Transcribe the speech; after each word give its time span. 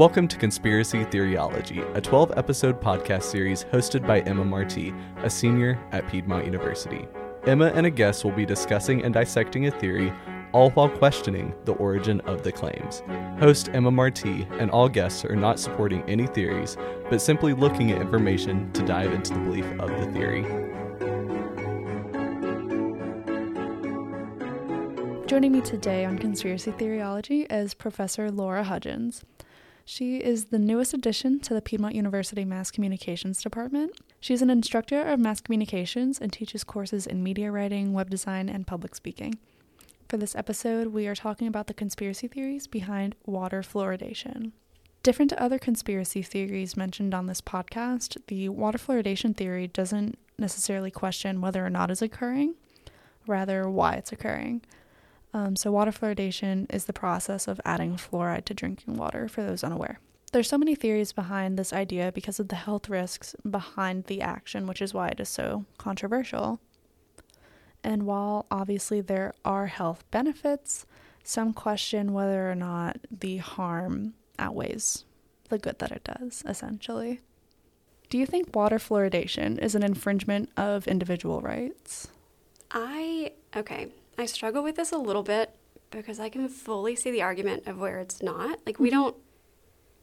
Welcome 0.00 0.28
to 0.28 0.38
Conspiracy 0.38 1.04
Theoryology, 1.04 1.84
a 1.94 2.00
12 2.00 2.32
episode 2.38 2.80
podcast 2.80 3.24
series 3.24 3.64
hosted 3.64 4.06
by 4.06 4.20
Emma 4.20 4.46
Marti, 4.46 4.94
a 5.18 5.28
senior 5.28 5.78
at 5.92 6.08
Piedmont 6.08 6.46
University. 6.46 7.06
Emma 7.44 7.66
and 7.74 7.84
a 7.84 7.90
guest 7.90 8.24
will 8.24 8.32
be 8.32 8.46
discussing 8.46 9.04
and 9.04 9.12
dissecting 9.12 9.66
a 9.66 9.70
theory, 9.70 10.10
all 10.52 10.70
while 10.70 10.88
questioning 10.88 11.52
the 11.66 11.74
origin 11.74 12.22
of 12.22 12.42
the 12.42 12.50
claims. 12.50 13.02
Host 13.40 13.68
Emma 13.74 13.90
Marti 13.90 14.48
and 14.52 14.70
all 14.70 14.88
guests 14.88 15.22
are 15.26 15.36
not 15.36 15.60
supporting 15.60 16.02
any 16.08 16.26
theories, 16.26 16.78
but 17.10 17.20
simply 17.20 17.52
looking 17.52 17.90
at 17.90 18.00
information 18.00 18.72
to 18.72 18.82
dive 18.86 19.12
into 19.12 19.34
the 19.34 19.40
belief 19.40 19.70
of 19.78 19.90
the 19.90 20.10
theory. 20.12 20.44
Joining 25.26 25.52
me 25.52 25.60
today 25.60 26.06
on 26.06 26.16
Conspiracy 26.18 26.72
Theoryology 26.72 27.46
is 27.52 27.74
Professor 27.74 28.30
Laura 28.30 28.64
Hudgens. 28.64 29.26
She 29.92 30.18
is 30.18 30.44
the 30.44 30.58
newest 30.60 30.94
addition 30.94 31.40
to 31.40 31.52
the 31.52 31.60
Piedmont 31.60 31.96
University 31.96 32.44
Mass 32.44 32.70
Communications 32.70 33.42
Department. 33.42 33.90
She's 34.20 34.40
an 34.40 34.48
instructor 34.48 35.02
of 35.02 35.18
mass 35.18 35.40
communications 35.40 36.20
and 36.20 36.32
teaches 36.32 36.62
courses 36.62 37.08
in 37.08 37.24
media 37.24 37.50
writing, 37.50 37.92
web 37.92 38.08
design, 38.08 38.48
and 38.48 38.68
public 38.68 38.94
speaking. 38.94 39.34
For 40.08 40.16
this 40.16 40.36
episode, 40.36 40.92
we 40.92 41.08
are 41.08 41.16
talking 41.16 41.48
about 41.48 41.66
the 41.66 41.74
conspiracy 41.74 42.28
theories 42.28 42.68
behind 42.68 43.16
water 43.26 43.62
fluoridation. 43.62 44.52
Different 45.02 45.30
to 45.30 45.42
other 45.42 45.58
conspiracy 45.58 46.22
theories 46.22 46.76
mentioned 46.76 47.12
on 47.12 47.26
this 47.26 47.40
podcast, 47.40 48.16
the 48.28 48.48
water 48.48 48.78
fluoridation 48.78 49.36
theory 49.36 49.66
doesn't 49.66 50.16
necessarily 50.38 50.92
question 50.92 51.40
whether 51.40 51.66
or 51.66 51.70
not 51.70 51.90
it's 51.90 52.00
occurring, 52.00 52.54
rather, 53.26 53.68
why 53.68 53.94
it's 53.94 54.12
occurring. 54.12 54.62
Um, 55.32 55.54
so, 55.56 55.70
water 55.70 55.92
fluoridation 55.92 56.72
is 56.72 56.86
the 56.86 56.92
process 56.92 57.46
of 57.46 57.60
adding 57.64 57.96
fluoride 57.96 58.44
to 58.46 58.54
drinking 58.54 58.96
water, 58.96 59.28
for 59.28 59.42
those 59.42 59.62
unaware. 59.62 60.00
There's 60.32 60.48
so 60.48 60.58
many 60.58 60.74
theories 60.74 61.12
behind 61.12 61.58
this 61.58 61.72
idea 61.72 62.12
because 62.12 62.38
of 62.38 62.48
the 62.48 62.56
health 62.56 62.88
risks 62.88 63.34
behind 63.48 64.04
the 64.04 64.22
action, 64.22 64.66
which 64.66 64.80
is 64.80 64.94
why 64.94 65.08
it 65.08 65.20
is 65.20 65.28
so 65.28 65.64
controversial. 65.78 66.60
And 67.82 68.04
while 68.04 68.46
obviously 68.50 69.00
there 69.00 69.34
are 69.44 69.66
health 69.66 70.04
benefits, 70.10 70.86
some 71.24 71.52
question 71.52 72.12
whether 72.12 72.50
or 72.50 72.54
not 72.54 72.98
the 73.10 73.38
harm 73.38 74.14
outweighs 74.38 75.04
the 75.48 75.58
good 75.58 75.78
that 75.80 75.90
it 75.90 76.04
does, 76.04 76.44
essentially. 76.46 77.20
Do 78.08 78.18
you 78.18 78.26
think 78.26 78.54
water 78.54 78.78
fluoridation 78.78 79.58
is 79.58 79.74
an 79.74 79.82
infringement 79.82 80.50
of 80.56 80.86
individual 80.88 81.40
rights? 81.40 82.08
I, 82.70 83.32
okay, 83.56 83.88
I 84.18 84.26
struggle 84.26 84.62
with 84.62 84.76
this 84.76 84.92
a 84.92 84.98
little 84.98 85.22
bit 85.22 85.54
because 85.90 86.20
I 86.20 86.28
can 86.28 86.48
fully 86.48 86.94
see 86.94 87.10
the 87.10 87.22
argument 87.22 87.66
of 87.66 87.78
where 87.78 87.98
it's 88.00 88.22
not. 88.22 88.60
Like, 88.66 88.78
we 88.78 88.90
Mm-hmm. 88.90 89.00
don't. 89.00 89.16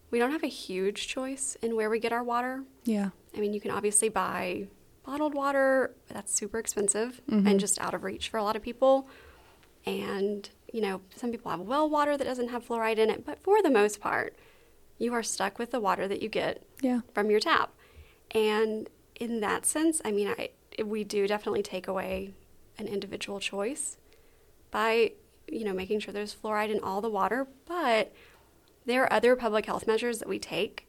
We 0.10 0.20
don't 0.20 0.32
have 0.32 0.44
a 0.44 0.48
huge 0.48 1.08
choice 1.10 1.58
in 1.62 1.76
where 1.76 1.90
we 1.90 2.00
get 2.00 2.14
our 2.14 2.24
water. 2.24 2.64
Yeah. 2.86 3.10
I 3.36 3.42
mean, 3.42 3.54
you 3.54 3.60
can 3.60 3.72
obviously 3.72 4.08
buy 4.08 4.68
bottled 5.06 5.34
water, 5.34 5.94
but 6.08 6.16
that's 6.16 6.34
super 6.34 6.60
expensive 6.60 7.20
Mhm. 7.30 7.46
and 7.46 7.60
just 7.60 7.78
out 7.82 7.94
of 7.94 8.04
reach 8.06 8.30
for 8.30 8.38
a 8.38 8.44
lot 8.44 8.56
of 8.56 8.62
people. 8.62 9.10
And, 9.86 10.50
you 10.72 10.80
know, 10.82 11.02
some 11.16 11.30
people 11.32 11.52
have 11.52 11.60
well 11.60 11.90
water 11.90 12.16
that 12.16 12.24
doesn't 12.24 12.48
have 12.50 12.66
fluoride 12.66 12.98
in 13.00 13.10
it, 13.10 13.26
but 13.26 13.40
for 13.44 13.62
the 13.62 13.70
most 13.70 14.00
part, 14.00 14.38
you 14.98 15.14
are 15.14 15.24
stuck 15.24 15.60
with 15.60 15.72
the 15.72 15.80
water 15.82 16.08
that 16.08 16.22
you 16.22 16.30
get 16.30 16.64
Yeah. 16.82 17.02
from 17.14 17.30
your 17.30 17.42
tap. 17.42 17.74
And 18.32 18.90
in 19.20 19.42
that 19.42 19.66
sense, 19.66 20.02
I 20.06 20.12
mean, 20.14 20.30
I, 20.30 20.52
we 20.84 21.04
do 21.04 21.28
definitely 21.28 21.64
take 21.64 21.88
away 21.90 22.34
an 22.78 22.88
individual 22.88 23.40
choice 23.40 23.98
by, 24.72 25.12
you 25.48 25.64
know, 25.64 25.74
making 25.74 26.00
sure 26.00 26.14
there's 26.14 26.36
fluoride 26.36 26.70
in 26.70 26.80
all 26.84 27.02
the 27.02 27.10
water, 27.10 27.48
but 27.66 28.14
there 28.86 29.04
are 29.04 29.14
other 29.14 29.36
public 29.36 29.66
health 29.66 29.88
measures 29.88 30.20
that 30.20 30.28
we 30.30 30.40
take 30.40 30.88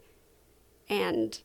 and 0.88 1.40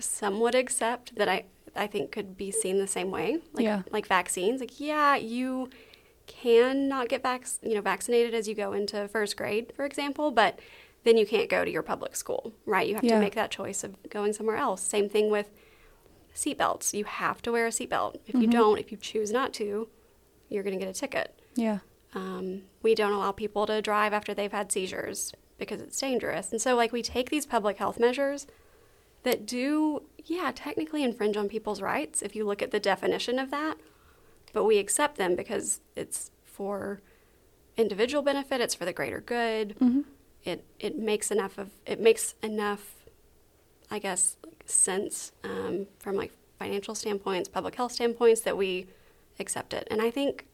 some 0.00 0.40
would 0.40 0.54
accept 0.54 1.14
that 1.16 1.28
I, 1.28 1.44
I 1.76 1.86
think 1.86 2.10
could 2.12 2.36
be 2.36 2.50
seen 2.50 2.78
the 2.78 2.86
same 2.86 3.10
way. 3.10 3.38
Like, 3.52 3.64
Yeah. 3.64 3.82
like 3.90 4.06
vaccines. 4.06 4.60
Like, 4.60 4.80
yeah, 4.80 5.16
you 5.16 5.68
can 6.26 6.88
not 6.88 7.08
get 7.08 7.22
vac- 7.22 7.46
you 7.62 7.74
know, 7.74 7.80
vaccinated 7.82 8.32
as 8.34 8.48
you 8.48 8.54
go 8.54 8.72
into 8.72 9.06
first 9.08 9.36
grade, 9.36 9.72
for 9.76 9.84
example, 9.84 10.30
but 10.30 10.58
then 11.04 11.16
you 11.18 11.26
can't 11.26 11.50
go 11.50 11.64
to 11.64 11.70
your 11.70 11.82
public 11.82 12.16
school, 12.16 12.52
right? 12.64 12.86
You 12.88 12.94
have 12.94 13.04
Yeah. 13.04 13.14
to 13.16 13.20
make 13.20 13.34
that 13.34 13.50
choice 13.50 13.84
of 13.84 13.96
going 14.08 14.32
somewhere 14.32 14.56
else. 14.56 14.80
Same 14.82 15.08
thing 15.08 15.30
with 15.30 15.50
seatbelts. 16.34 16.92
You 16.94 17.04
have 17.04 17.42
to 17.42 17.52
wear 17.52 17.66
a 17.66 17.70
seatbelt. 17.70 18.16
If 18.26 18.34
you 18.34 18.48
Mhm. 18.48 18.52
don't, 18.52 18.78
if 18.78 18.90
you 18.90 18.98
choose 18.98 19.30
not 19.32 19.52
to, 19.54 19.88
you're 20.48 20.62
going 20.62 20.78
to 20.78 20.84
get 20.84 20.94
a 20.94 20.98
ticket. 20.98 21.38
Yeah. 21.54 21.78
Um, 22.14 22.62
we 22.82 22.94
don't 22.94 23.12
allow 23.12 23.32
people 23.32 23.66
to 23.66 23.80
drive 23.82 24.12
after 24.12 24.34
they've 24.34 24.52
had 24.52 24.70
seizures 24.72 25.32
because 25.58 25.80
it's 25.80 25.98
dangerous. 25.98 26.50
And 26.52 26.60
so, 26.60 26.74
like, 26.74 26.92
we 26.92 27.02
take 27.02 27.30
these 27.30 27.46
public 27.46 27.78
health 27.78 27.98
measures 27.98 28.46
that 29.22 29.46
do, 29.46 30.02
yeah, 30.24 30.50
technically 30.54 31.02
infringe 31.04 31.36
on 31.36 31.48
people's 31.48 31.80
rights 31.80 32.20
if 32.22 32.34
you 32.34 32.44
look 32.44 32.60
at 32.60 32.70
the 32.70 32.80
definition 32.80 33.38
of 33.38 33.50
that, 33.50 33.78
but 34.52 34.64
we 34.64 34.78
accept 34.78 35.16
them 35.16 35.36
because 35.36 35.80
it's 35.96 36.30
for 36.44 37.00
individual 37.76 38.22
benefit, 38.22 38.60
it's 38.60 38.74
for 38.74 38.84
the 38.84 38.92
greater 38.92 39.20
good. 39.20 39.76
Mm-hmm. 39.78 40.00
It, 40.44 40.64
it 40.80 40.98
makes 40.98 41.30
enough 41.30 41.56
of, 41.56 41.70
it 41.86 42.00
makes 42.00 42.34
enough, 42.42 43.01
I 43.92 43.98
guess, 43.98 44.38
like, 44.44 44.64
sense 44.64 45.32
um, 45.44 45.86
from 45.98 46.16
like 46.16 46.32
financial 46.58 46.94
standpoints, 46.94 47.48
public 47.48 47.74
health 47.74 47.92
standpoints 47.92 48.40
that 48.40 48.56
we 48.56 48.86
accept 49.38 49.74
it. 49.74 49.86
And 49.90 50.00
I 50.00 50.10
think 50.10 50.46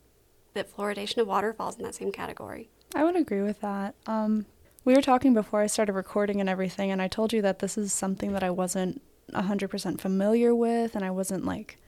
that 0.54 0.74
fluoridation 0.74 1.18
of 1.18 1.28
water 1.28 1.52
falls 1.52 1.76
in 1.76 1.84
that 1.84 1.94
same 1.94 2.10
category. 2.10 2.68
I 2.96 3.04
would 3.04 3.14
agree 3.14 3.42
with 3.42 3.60
that. 3.60 3.94
Um, 4.06 4.46
we 4.84 4.94
were 4.94 5.02
talking 5.02 5.34
before 5.34 5.60
I 5.60 5.66
started 5.68 5.92
recording 5.92 6.40
and 6.40 6.48
everything, 6.48 6.90
and 6.90 7.00
I 7.00 7.06
told 7.06 7.32
you 7.32 7.40
that 7.42 7.60
this 7.60 7.78
is 7.78 7.92
something 7.92 8.32
that 8.32 8.42
I 8.42 8.50
wasn't 8.50 9.02
100% 9.32 10.00
familiar 10.00 10.54
with, 10.54 10.96
and 10.96 11.04
I 11.04 11.10
wasn't 11.10 11.44
like, 11.44 11.78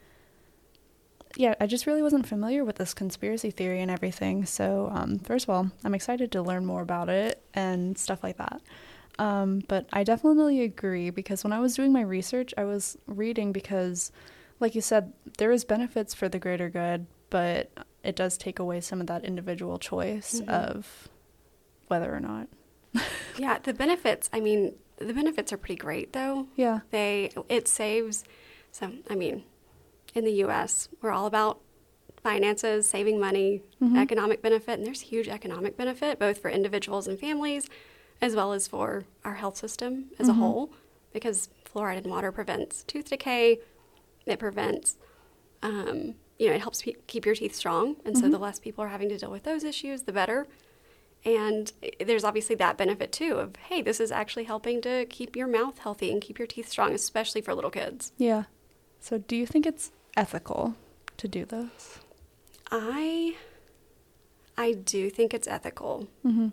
yeah, 1.37 1.55
I 1.61 1.67
just 1.67 1.87
really 1.87 2.03
wasn't 2.03 2.29
familiar 2.29 2.65
with 2.65 2.77
this 2.77 2.95
conspiracy 2.95 3.51
theory 3.51 3.81
and 3.81 3.91
everything. 3.91 4.45
So, 4.45 4.91
um, 4.93 5.19
first 5.19 5.47
of 5.47 5.51
all, 5.51 5.71
I'm 5.83 5.95
excited 5.95 6.31
to 6.33 6.43
learn 6.43 6.67
more 6.67 6.83
about 6.83 7.09
it 7.09 7.43
and 7.55 7.97
stuff 7.99 8.23
like 8.23 8.37
that. 8.37 8.61
Um, 9.21 9.61
but 9.69 9.87
I 9.93 10.03
definitely 10.03 10.63
agree 10.63 11.11
because 11.11 11.45
when 11.45 11.53
I 11.53 11.61
was 11.61 11.75
doing 11.77 11.93
my 11.93 12.01
research, 12.01 12.55
I 12.57 12.65
was 12.65 12.97
reading 13.07 13.53
because, 13.53 14.13
like 14.61 14.75
you 14.75 14.81
said, 14.81 15.13
there 15.39 15.53
is 15.53 15.65
benefits 15.65 16.15
for 16.15 16.29
the 16.29 16.39
greater 16.39 16.71
good, 16.71 17.07
but 17.29 17.71
it 18.03 18.17
does 18.17 18.39
take 18.39 18.59
away 18.59 18.81
some 18.81 19.01
of 19.01 19.07
that 19.09 19.25
individual 19.25 19.79
choice 19.79 20.41
Mhm. 20.41 20.49
of 20.49 21.09
whether 21.89 22.15
or 22.15 22.21
not. 22.21 22.49
Yeah, 23.39 23.59
the 23.63 23.73
benefits, 23.75 24.29
I 24.33 24.41
mean, 24.41 24.75
the 24.97 25.15
benefits 25.15 25.53
are 25.53 25.57
pretty 25.57 25.77
great 25.77 26.13
though. 26.13 26.47
Yeah. 26.57 26.81
They 26.91 27.31
it 27.49 27.69
saves 27.69 28.25
So 28.73 28.91
I 29.11 29.15
mean, 29.17 29.45
in 30.15 30.25
the 30.25 30.33
US, 30.45 30.89
we're 31.03 31.11
all 31.13 31.27
about 31.27 31.61
finances, 32.23 32.89
saving 32.89 33.19
money, 33.21 33.63
Mhm. 33.83 33.97
economic 33.99 34.43
benefit, 34.43 34.79
and 34.79 34.87
there's 34.87 35.01
huge 35.03 35.29
economic 35.29 35.77
benefit 35.77 36.19
both 36.19 36.39
for 36.39 36.51
individuals 36.51 37.07
and 37.09 37.19
families 37.19 37.69
as 38.23 38.35
well 38.37 38.53
as 38.53 38.67
for 38.69 39.05
our 39.25 39.35
health 39.35 39.57
system 39.57 40.11
as 40.19 40.27
Mhm. 40.27 40.31
a 40.31 40.35
whole 40.35 40.71
because 41.13 41.49
fluoride 41.65 42.05
in 42.05 42.11
water 42.11 42.31
prevents 42.33 42.85
tooth 42.85 43.09
decay. 43.11 43.59
It 44.27 44.39
prevents 44.39 44.97
um, 45.63 46.15
you 46.39 46.49
know, 46.49 46.55
it 46.55 46.61
helps 46.63 46.81
pe- 46.81 46.95
keep 47.07 47.27
your 47.27 47.35
teeth 47.35 47.55
strong, 47.55 47.97
and 48.03 48.17
so 48.17 48.25
Mhm. 48.27 48.31
the 48.31 48.39
less 48.39 48.59
people 48.59 48.83
are 48.83 48.89
having 48.89 49.11
to 49.11 49.19
deal 49.19 49.31
with 49.31 49.43
those 49.43 49.63
issues, 49.63 50.03
the 50.05 50.13
better. 50.13 50.47
And 51.23 51.71
there's 51.99 52.25
obviously 52.25 52.55
that 52.57 52.79
benefit 52.79 53.13
too 53.13 53.35
of, 53.35 53.57
hey, 53.57 53.83
this 53.83 54.01
is 54.01 54.11
actually 54.11 54.45
helping 54.45 54.81
to 54.81 55.05
keep 55.11 55.37
your 55.37 55.47
mouth 55.47 55.79
healthy 55.81 56.11
and 56.11 56.23
keep 56.23 56.39
your 56.39 56.47
teeth 56.47 56.67
strong, 56.71 56.95
especially 56.95 57.43
for 57.43 57.55
little 57.55 57.71
kids. 57.71 58.13
Yeah. 58.17 58.45
So, 59.01 59.19
do 59.19 59.37
you 59.37 59.45
think 59.45 59.67
it's 59.67 59.93
ethical 60.17 60.77
to 61.19 61.29
do 61.29 61.45
this? 61.45 61.99
I 62.71 63.37
I 64.57 64.73
do 64.73 65.11
think 65.11 65.35
it's 65.35 65.47
ethical. 65.47 66.09
Mm-hmm. 66.25 66.49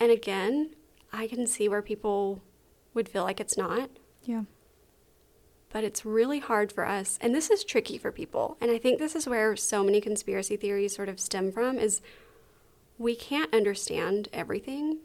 And 0.00 0.10
again, 0.10 0.74
I 1.12 1.26
can 1.26 1.46
see 1.46 1.68
where 1.68 1.82
people 1.82 2.42
would 2.94 3.08
feel 3.08 3.24
like 3.24 3.40
it's 3.40 3.56
not, 3.56 3.90
Yeah. 4.24 4.42
but 5.70 5.84
it's 5.84 6.04
really 6.04 6.38
hard 6.40 6.72
for 6.72 6.86
us. 6.86 7.18
And 7.20 7.34
this 7.34 7.50
is 7.50 7.64
tricky 7.64 7.98
for 7.98 8.10
people. 8.12 8.56
And 8.60 8.70
I 8.70 8.78
think 8.78 8.98
this 8.98 9.14
is 9.14 9.26
where 9.26 9.54
so 9.56 9.84
many 9.84 10.00
conspiracy 10.00 10.56
theories 10.56 10.94
sort 10.94 11.08
of 11.08 11.20
stem 11.20 11.52
from 11.52 11.78
is 11.78 12.00
we 12.98 13.14
can't 13.14 13.52
understand 13.54 14.28
everything. 14.32 14.98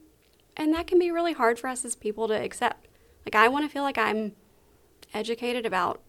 And 0.57 0.73
that 0.73 0.88
can 0.88 1.00
be 1.00 1.11
really 1.11 1.33
hard 1.33 1.59
for 1.59 1.67
us 1.67 1.83
as 1.85 1.95
people 1.95 2.27
to 2.27 2.33
accept. 2.33 2.88
Like 3.25 3.35
I 3.35 3.47
want 3.47 3.65
to 3.65 3.69
feel 3.71 3.83
like 3.83 3.97
I'm 3.97 4.33
educated 5.13 5.65
about 5.65 6.01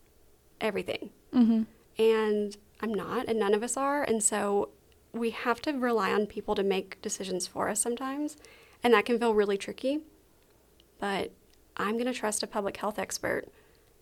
everything. 0.61 1.11
Mm-hmm. 1.35 1.63
and 1.99 2.57
I'm 2.81 2.95
not, 2.95 3.27
and 3.29 3.39
none 3.41 3.55
of 3.55 3.63
us 3.65 3.77
are. 3.77 4.03
And 4.05 4.23
so 4.23 4.69
we 5.13 5.31
have 5.31 5.61
to 5.63 5.73
rely 5.73 6.13
on 6.13 6.27
people 6.27 6.55
to 6.55 6.63
make 6.63 7.01
decisions 7.03 7.47
for 7.49 7.69
us 7.69 7.81
sometimes, 7.81 8.37
and 8.85 8.93
that 8.95 9.05
can 9.07 9.19
feel 9.19 9.35
really 9.35 9.57
tricky. 9.59 10.01
But 11.01 11.33
I'm 11.77 11.95
going 11.95 12.05
to 12.07 12.13
trust 12.13 12.43
a 12.43 12.47
public 12.47 12.77
health 12.77 12.99
expert 12.99 13.47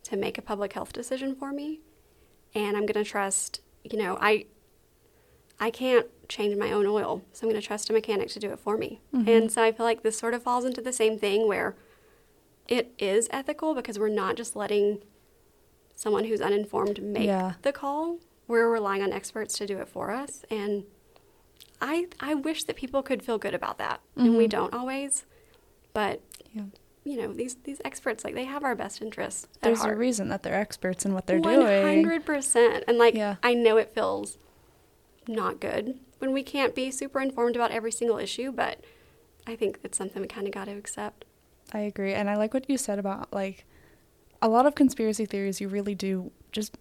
to 0.03 0.17
make 0.17 0.37
a 0.37 0.41
public 0.41 0.73
health 0.73 0.93
decision 0.93 1.33
for 1.33 1.51
me, 1.51 1.79
and 2.53 2.77
I'm 2.77 2.85
going 2.85 3.03
to 3.03 3.09
trust, 3.09 3.61
you 3.83 3.97
know, 3.97 4.17
I 4.21 4.45
I 5.59 5.69
can't 5.69 6.07
change 6.27 6.57
my 6.57 6.71
own 6.73 6.85
oil, 6.87 7.21
so 7.31 7.45
I'm 7.45 7.49
going 7.51 7.61
to 7.61 7.65
trust 7.65 7.89
a 7.89 7.93
mechanic 7.93 8.27
to 8.29 8.39
do 8.39 8.51
it 8.51 8.59
for 8.59 8.75
me. 8.75 9.01
Mhm. 9.13 9.27
And 9.27 9.51
so 9.51 9.63
I 9.63 9.71
feel 9.71 9.85
like 9.85 10.01
this 10.01 10.17
sort 10.17 10.33
of 10.33 10.43
falls 10.43 10.65
into 10.65 10.81
the 10.81 10.91
same 10.91 11.17
thing 11.17 11.47
where 11.47 11.75
it 12.67 12.91
is 12.97 13.27
ethical 13.31 13.73
because 13.75 13.97
we're 13.99 14.09
not 14.09 14.35
just 14.35 14.55
letting 14.55 15.03
someone 15.95 16.25
who's 16.25 16.41
uninformed 16.41 17.01
make 17.01 17.27
Yeah. 17.27 17.53
the 17.61 17.71
call. 17.71 18.17
We're 18.47 18.67
relying 18.69 19.03
on 19.03 19.13
experts 19.13 19.55
to 19.59 19.67
do 19.67 19.77
it 19.77 19.87
for 19.87 20.09
us. 20.11 20.43
And 20.49 20.85
I 21.83 22.07
I 22.19 22.33
wish 22.33 22.63
that 22.63 22.75
people 22.77 23.03
could 23.03 23.21
feel 23.21 23.37
good 23.37 23.53
about 23.53 23.77
that. 23.77 23.99
And 24.15 24.37
we 24.37 24.45
Mhm. 24.45 24.49
don't 24.49 24.73
always. 24.73 25.25
But 25.93 26.21
Yeah. 26.53 26.63
you 27.03 27.17
know, 27.17 27.33
these 27.33 27.55
these 27.65 27.81
experts 27.83 28.23
like 28.23 28.33
they 28.33 28.45
have 28.45 28.63
our 28.63 28.73
best 28.75 29.01
interests 29.01 29.47
There's 29.61 29.81
heart. 29.81 29.93
a 29.93 29.97
reason 29.97 30.29
that 30.29 30.41
they're 30.43 30.55
experts 30.55 31.05
in 31.05 31.13
what 31.13 31.27
they're 31.27 31.39
One 31.39 31.59
doing. 31.59 31.81
hundred 31.83 32.25
percent. 32.25 32.85
And 32.87 32.97
like 32.97 33.13
Yeah. 33.15 33.35
I 33.43 33.53
know 33.53 33.77
it 33.77 33.93
feels 33.93 34.37
not 35.27 35.59
good 35.59 35.99
when 36.19 36.31
we 36.31 36.41
can't 36.43 36.73
be 36.73 36.89
super 36.89 37.19
informed 37.19 37.55
about 37.57 37.71
every 37.71 37.91
single 37.91 38.17
issue, 38.17 38.51
but 38.51 38.83
I 39.45 39.55
think 39.57 39.79
it's 39.83 39.97
something 39.97 40.21
we 40.21 40.27
kind 40.29 40.47
of 40.47 40.53
got 40.53 40.65
to 40.65 40.71
accept. 40.71 41.25
I 41.73 41.79
agree. 41.79 42.13
And 42.13 42.29
I 42.29 42.35
like 42.37 42.53
what 42.53 42.69
you 42.69 42.77
said 42.77 42.97
about 42.97 43.33
like 43.33 43.65
a 44.41 44.47
lot 44.47 44.65
of 44.65 44.73
conspiracy 44.75 45.25
theories 45.25 45.59
you 45.59 45.67
really 45.67 45.95
do 45.95 46.31
just 46.53 46.77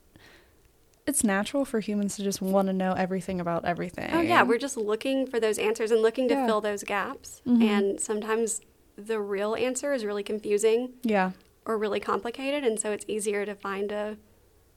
it's 1.07 1.25
natural 1.25 1.65
for 1.65 1.81
humans 1.81 2.17
to 2.17 2.23
just 2.23 2.41
want 2.41 2.69
to 2.69 2.73
know 2.73 2.93
everything 2.93 3.41
about 3.41 3.65
everything. 3.65 4.11
Oh 4.13 4.21
yeah, 4.21 4.43
we're 4.43 4.59
just 4.59 4.77
looking 4.77 5.27
for 5.27 5.41
those 5.41 5.59
answers 5.59 5.91
and 5.91 6.01
looking 6.03 6.29
to 6.29 6.35
Yeah. 6.35 6.47
fill 6.47 6.61
those 6.61 6.85
gaps. 6.85 7.43
Mhm. 7.47 7.63
And 7.63 8.01
sometimes 8.01 8.61
the 8.97 9.21
real 9.21 9.55
answer 9.55 9.93
is 9.93 10.05
really 10.05 10.23
confusing 10.23 10.93
Yeah. 11.03 11.33
or 11.67 11.77
really 11.79 12.01
complicated, 12.01 12.65
and 12.65 12.79
so 12.79 12.93
it's 12.93 13.05
easier 13.09 13.45
to 13.47 13.55
find 13.55 13.91
a 13.93 14.17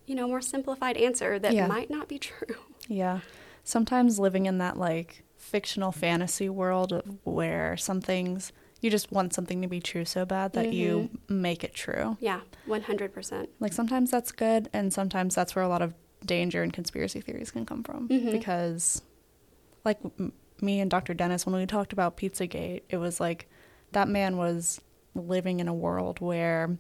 you 0.07 0.13
know 0.15 0.27
more 0.27 0.41
simplified 0.41 0.97
answer 0.97 1.39
that 1.39 1.53
Yeah. 1.53 1.67
might 1.67 1.89
not 1.89 2.07
be 2.07 2.17
true. 2.29 2.55
Yeah. 2.87 3.21
Sometimes 3.63 4.19
living 4.19 4.45
in 4.45 4.57
that 4.59 4.77
like 4.77 5.23
fictional 5.37 5.91
fantasy 5.91 6.49
world 6.49 6.91
of 6.93 7.03
where 7.23 7.75
some 7.77 8.01
things 8.01 8.51
you 8.81 8.89
just 8.91 9.11
want 9.11 9.33
something 9.33 9.61
to 9.63 9.67
be 9.67 9.79
true 9.79 10.05
so 10.05 10.25
bad 10.25 10.53
that 10.53 10.73
you 10.73 11.09
make 11.27 11.63
it 11.63 11.73
true. 11.73 12.17
Yeah, 12.19 12.41
one 12.67 12.83
hundred 12.83 13.13
percent. 13.13 13.49
Like 13.59 13.73
sometimes 13.73 14.11
that's 14.11 14.31
good 14.31 14.69
and 14.73 14.93
sometimes 14.93 15.33
that's 15.33 15.55
where 15.55 15.65
a 15.65 15.67
lot 15.67 15.81
of 15.81 15.93
danger 16.25 16.63
and 16.63 16.73
conspiracy 16.73 17.21
theories 17.21 17.51
can 17.51 17.65
come 17.65 17.83
from 17.83 18.07
Mhm. 18.09 18.31
because 18.31 19.01
like 19.83 19.99
m- 20.19 20.33
me 20.61 20.79
and 20.79 20.89
Dr. 20.89 21.13
Dennis 21.13 21.45
when 21.45 21.55
we 21.55 21.65
talked 21.65 21.93
about 21.93 22.17
Pizzagate, 22.17 22.81
it 22.89 22.97
was 22.97 23.19
like 23.19 23.47
that 23.91 24.07
man 24.07 24.37
was 24.37 24.81
living 25.13 25.59
in 25.59 25.67
a 25.67 25.73
world 25.73 26.19
where 26.19 26.77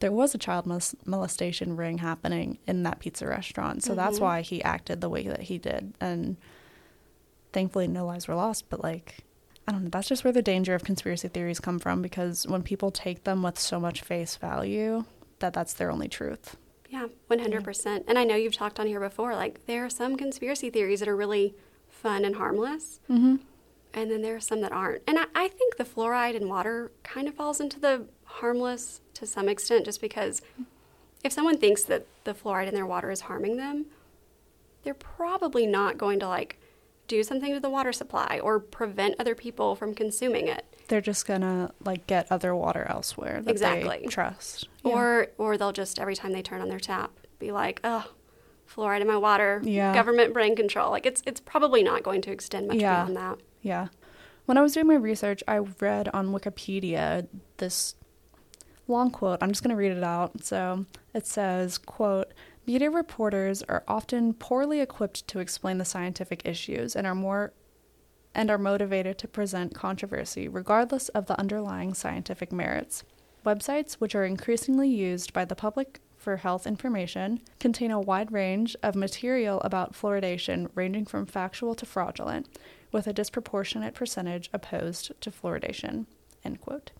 there 0.00 0.12
was 0.12 0.34
a 0.34 0.38
child 0.38 0.64
molestation 1.06 1.76
ring 1.76 1.98
happening 1.98 2.58
in 2.66 2.84
that 2.84 3.00
pizza 3.00 3.26
restaurant. 3.26 3.82
So 3.82 3.94
that's 3.96 4.18
Mhm. 4.18 4.22
why 4.22 4.40
he 4.42 4.62
acted 4.62 5.00
the 5.00 5.08
way 5.08 5.26
that 5.26 5.42
he 5.42 5.58
did. 5.58 5.92
And 6.00 6.36
thankfully, 7.52 7.88
no 7.88 8.06
lives 8.06 8.28
were 8.28 8.34
lost. 8.36 8.68
But, 8.70 8.82
like, 8.82 9.24
I 9.66 9.72
don't 9.72 9.84
know. 9.84 9.90
That's 9.90 10.08
just 10.08 10.22
where 10.22 10.32
the 10.32 10.40
danger 10.42 10.74
of 10.74 10.84
conspiracy 10.84 11.28
theories 11.28 11.58
come 11.60 11.78
from 11.78 12.00
because 12.00 12.46
when 12.46 12.62
people 12.62 12.90
take 12.90 13.24
them 13.24 13.42
with 13.42 13.58
so 13.58 13.80
much 13.80 14.02
face 14.02 14.36
value, 14.36 15.04
that 15.40 15.52
that's 15.52 15.72
their 15.74 15.90
only 15.90 16.08
truth. 16.08 16.56
Yeah, 16.88 17.08
one 17.26 17.38
hundred 17.40 17.64
percent. 17.64 18.04
And 18.08 18.18
I 18.18 18.24
know 18.24 18.34
you've 18.36 18.54
talked 18.56 18.80
on 18.80 18.86
here 18.86 19.00
before. 19.00 19.34
Like 19.34 19.64
there 19.66 19.84
are 19.84 19.90
some 19.90 20.16
conspiracy 20.16 20.70
theories 20.70 21.00
that 21.00 21.08
are 21.08 21.16
really 21.16 21.54
fun 21.88 22.24
and 22.24 22.36
harmless, 22.36 23.00
Mm-hmm. 23.10 23.36
and 23.94 24.10
then 24.10 24.22
there 24.22 24.36
are 24.36 24.40
some 24.40 24.60
that 24.62 24.72
aren't. 24.72 25.02
And 25.06 25.18
I, 25.18 25.24
I 25.34 25.48
think 25.48 25.76
the 25.76 25.84
fluoride 25.84 26.34
in 26.34 26.48
water 26.48 26.90
kind 27.02 27.28
of 27.28 27.34
falls 27.34 27.60
into 27.60 27.78
the 27.80 28.06
harmless 28.24 29.00
to 29.14 29.26
some 29.26 29.48
extent, 29.48 29.84
just 29.84 30.00
because 30.00 30.40
if 31.24 31.32
someone 31.32 31.58
thinks 31.58 31.82
that 31.84 32.06
the 32.24 32.32
fluoride 32.34 32.68
in 32.68 32.74
their 32.74 32.86
water 32.86 33.10
is 33.10 33.22
harming 33.22 33.56
them, 33.56 33.86
they're 34.84 34.94
probably 34.94 35.66
not 35.66 35.98
going 35.98 36.20
to 36.20 36.28
like 36.28 36.58
do 37.08 37.22
something 37.22 37.52
to 37.52 37.60
the 37.60 37.70
water 37.70 37.92
supply 37.92 38.38
or 38.42 38.60
prevent 38.60 39.16
other 39.18 39.34
people 39.34 39.74
from 39.74 39.94
consuming 39.94 40.46
it. 40.46 40.64
They're 40.88 41.00
just 41.00 41.26
gonna 41.26 41.72
like 41.84 42.06
get 42.06 42.26
other 42.30 42.54
water 42.56 42.86
elsewhere 42.88 43.40
that 43.42 43.50
Exactly. 43.50 44.00
they 44.02 44.06
trust. 44.06 44.68
Yeah. 44.84 44.92
Or 44.92 45.26
or 45.38 45.56
they'll 45.56 45.72
just 45.72 45.98
every 45.98 46.16
time 46.16 46.32
they 46.32 46.42
turn 46.42 46.60
on 46.60 46.68
their 46.68 46.80
tap 46.80 47.10
be 47.38 47.52
like, 47.52 47.80
"Oh, 47.84 48.10
fluoride 48.68 49.00
in 49.02 49.06
my 49.06 49.16
water. 49.18 49.60
Yeah. 49.64 49.92
Government 49.94 50.32
brain 50.32 50.56
control." 50.56 50.90
Like 50.90 51.06
it's 51.06 51.22
it's 51.26 51.40
probably 51.40 51.82
not 51.82 52.02
going 52.02 52.22
to 52.22 52.30
extend 52.32 52.68
much 52.68 52.78
Yeah. 52.78 53.04
beyond 53.04 53.16
that. 53.16 53.38
Yeah. 53.62 53.88
When 54.46 54.56
I 54.56 54.62
was 54.62 54.72
doing 54.72 54.86
my 54.86 54.94
research, 54.94 55.42
I 55.46 55.58
read 55.58 56.08
on 56.14 56.28
Wikipedia 56.28 57.28
this 57.58 57.94
long 58.86 59.10
quote. 59.10 59.42
I'm 59.42 59.50
just 59.50 59.62
going 59.62 59.70
to 59.70 59.76
read 59.76 59.92
it 59.92 60.02
out. 60.02 60.42
So 60.42 60.86
it 61.12 61.26
says, 61.26 61.76
quote, 61.76 62.32
Media 62.66 62.90
reporters 62.90 63.62
are 63.64 63.84
often 63.86 64.32
poorly 64.32 64.80
equipped 64.80 65.26
to 65.28 65.38
explain 65.38 65.76
the 65.78 65.84
scientific 65.84 66.42
issues 66.46 66.96
and 66.96 67.06
are 67.06 67.14
more 67.14 67.52
and 68.38 68.52
are 68.52 68.56
motivated 68.56 69.18
to 69.18 69.26
present 69.26 69.74
controversy 69.74 70.46
regardless 70.46 71.08
of 71.08 71.26
the 71.26 71.36
underlying 71.40 71.92
scientific 71.92 72.52
merits. 72.52 73.02
Websites, 73.44 73.94
which 73.94 74.14
are 74.14 74.24
increasingly 74.24 74.88
used 74.88 75.32
by 75.32 75.44
the 75.44 75.56
public 75.56 75.98
for 76.16 76.36
health 76.36 76.64
information, 76.64 77.40
contain 77.58 77.90
a 77.90 78.00
wide 78.00 78.30
range 78.30 78.76
of 78.80 78.94
material 78.94 79.60
about 79.62 79.92
fluoridation 79.92 80.68
ranging 80.76 81.04
from 81.04 81.26
factual 81.26 81.74
to 81.74 81.84
fraudulent, 81.84 82.48
with 82.92 83.08
a 83.08 83.12
disproportionate 83.12 83.92
percentage 83.92 84.50
opposed 84.52 85.10
to 85.20 85.32
fluoridation. 85.32 86.06
End 86.44 86.60
quote. 86.60 86.92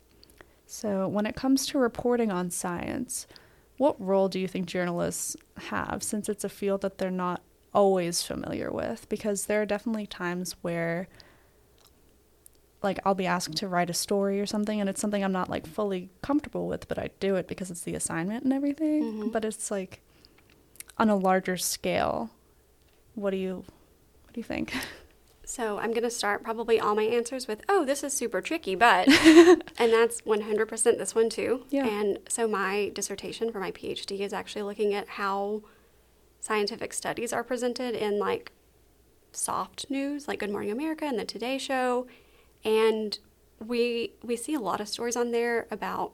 So, 0.66 1.06
when 1.06 1.24
it 1.24 1.36
comes 1.36 1.66
to 1.66 1.78
reporting 1.78 2.32
on 2.32 2.50
science, 2.50 3.28
what 3.76 4.00
role 4.00 4.28
do 4.28 4.40
you 4.40 4.48
think 4.48 4.66
journalists 4.66 5.36
have 5.68 6.02
since 6.02 6.28
it's 6.28 6.42
a 6.42 6.48
field 6.48 6.80
that 6.80 6.98
they're 6.98 7.12
not 7.12 7.42
always 7.72 8.24
familiar 8.24 8.72
with? 8.72 9.08
Because 9.08 9.46
there 9.46 9.62
are 9.62 9.66
definitely 9.66 10.06
times 10.06 10.56
where, 10.62 11.06
like, 12.82 13.00
I'll 13.04 13.14
be 13.14 13.26
asked 13.26 13.56
to 13.56 13.68
write 13.68 13.90
a 13.90 13.94
story 13.94 14.40
or 14.40 14.46
something, 14.46 14.80
and 14.80 14.88
it's 14.88 15.00
something 15.00 15.24
I'm 15.24 15.32
not 15.32 15.50
like 15.50 15.66
fully 15.66 16.10
comfortable 16.22 16.68
with, 16.68 16.86
but 16.88 16.98
I 16.98 17.10
do 17.20 17.34
it 17.34 17.48
because 17.48 17.70
it's 17.70 17.82
the 17.82 17.94
assignment 17.94 18.44
and 18.44 18.52
everything. 18.52 19.02
Mhm. 19.02 19.32
But 19.32 19.44
it's 19.44 19.70
like 19.70 20.00
on 20.96 21.08
a 21.08 21.16
larger 21.16 21.56
scale. 21.56 22.30
What 23.14 23.30
do 23.30 23.36
you, 23.36 23.64
what 24.24 24.32
do 24.34 24.40
you 24.40 24.44
think? 24.44 24.72
So 25.44 25.78
I'm 25.78 25.92
going 25.92 26.02
to 26.02 26.10
start 26.10 26.42
probably 26.42 26.78
all 26.78 26.94
my 26.94 27.04
answers 27.04 27.48
with, 27.48 27.62
"Oh, 27.70 27.82
this 27.82 28.04
is 28.04 28.12
super 28.12 28.42
tricky," 28.42 28.74
but 28.74 29.08
and 29.78 29.90
that's 29.90 30.20
100% 30.20 30.98
this 30.98 31.14
one 31.14 31.30
too. 31.30 31.64
Yeah. 31.70 31.86
And 31.86 32.18
so 32.28 32.46
my 32.46 32.90
dissertation 32.94 33.50
for 33.50 33.58
my 33.58 33.72
PhD 33.72 34.20
is 34.20 34.34
actually 34.34 34.60
looking 34.60 34.92
at 34.92 35.08
how 35.08 35.62
scientific 36.38 36.92
studies 36.92 37.32
are 37.32 37.42
presented 37.42 37.94
in 37.94 38.18
like 38.18 38.52
soft 39.32 39.86
news, 39.88 40.28
like 40.28 40.38
Good 40.40 40.50
Morning 40.50 40.70
America 40.70 41.06
and 41.06 41.18
the 41.18 41.24
Today 41.24 41.56
Show, 41.56 42.06
and 42.64 43.18
we 43.64 44.12
we 44.22 44.36
see 44.36 44.54
a 44.54 44.60
lot 44.60 44.80
of 44.80 44.88
stories 44.88 45.16
on 45.16 45.30
there 45.32 45.66
about 45.70 46.12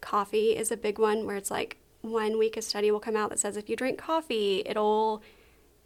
coffee 0.00 0.56
is 0.56 0.70
a 0.70 0.76
big 0.76 0.98
one 0.98 1.26
where 1.26 1.36
it's 1.36 1.50
like 1.50 1.78
one 2.02 2.38
week 2.38 2.56
a 2.56 2.62
study 2.62 2.90
will 2.90 3.00
come 3.00 3.16
out 3.16 3.30
that 3.30 3.38
says 3.38 3.56
if 3.56 3.68
you 3.68 3.76
drink 3.76 3.98
coffee, 3.98 4.62
it'll 4.66 5.22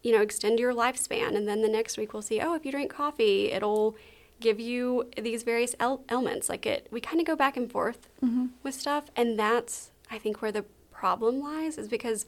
you 0.02 0.12
know, 0.12 0.22
extend 0.22 0.58
your 0.58 0.72
lifespan. 0.72 1.36
And 1.36 1.48
then 1.48 1.62
the 1.62 1.68
next 1.68 1.98
week 1.98 2.12
we'll 2.12 2.22
see, 2.22 2.40
oh, 2.40 2.54
if 2.54 2.64
you 2.64 2.72
drink 2.72 2.92
coffee, 2.92 3.50
it'll 3.52 3.96
give 4.40 4.60
you 4.60 5.10
these 5.20 5.42
various 5.42 5.74
el- 5.80 6.04
ailments. 6.10 6.48
Like 6.48 6.66
it, 6.66 6.86
we 6.90 7.00
kind 7.00 7.20
of 7.20 7.26
go 7.26 7.36
back 7.36 7.56
and 7.56 7.70
forth 7.70 8.08
mm-hmm. 8.24 8.46
with 8.62 8.74
stuff. 8.74 9.06
And 9.16 9.38
that's, 9.38 9.90
I 10.10 10.18
think, 10.18 10.40
where 10.40 10.52
the 10.52 10.64
problem 10.90 11.40
lies 11.40 11.78
is 11.78 11.88
because 11.88 12.26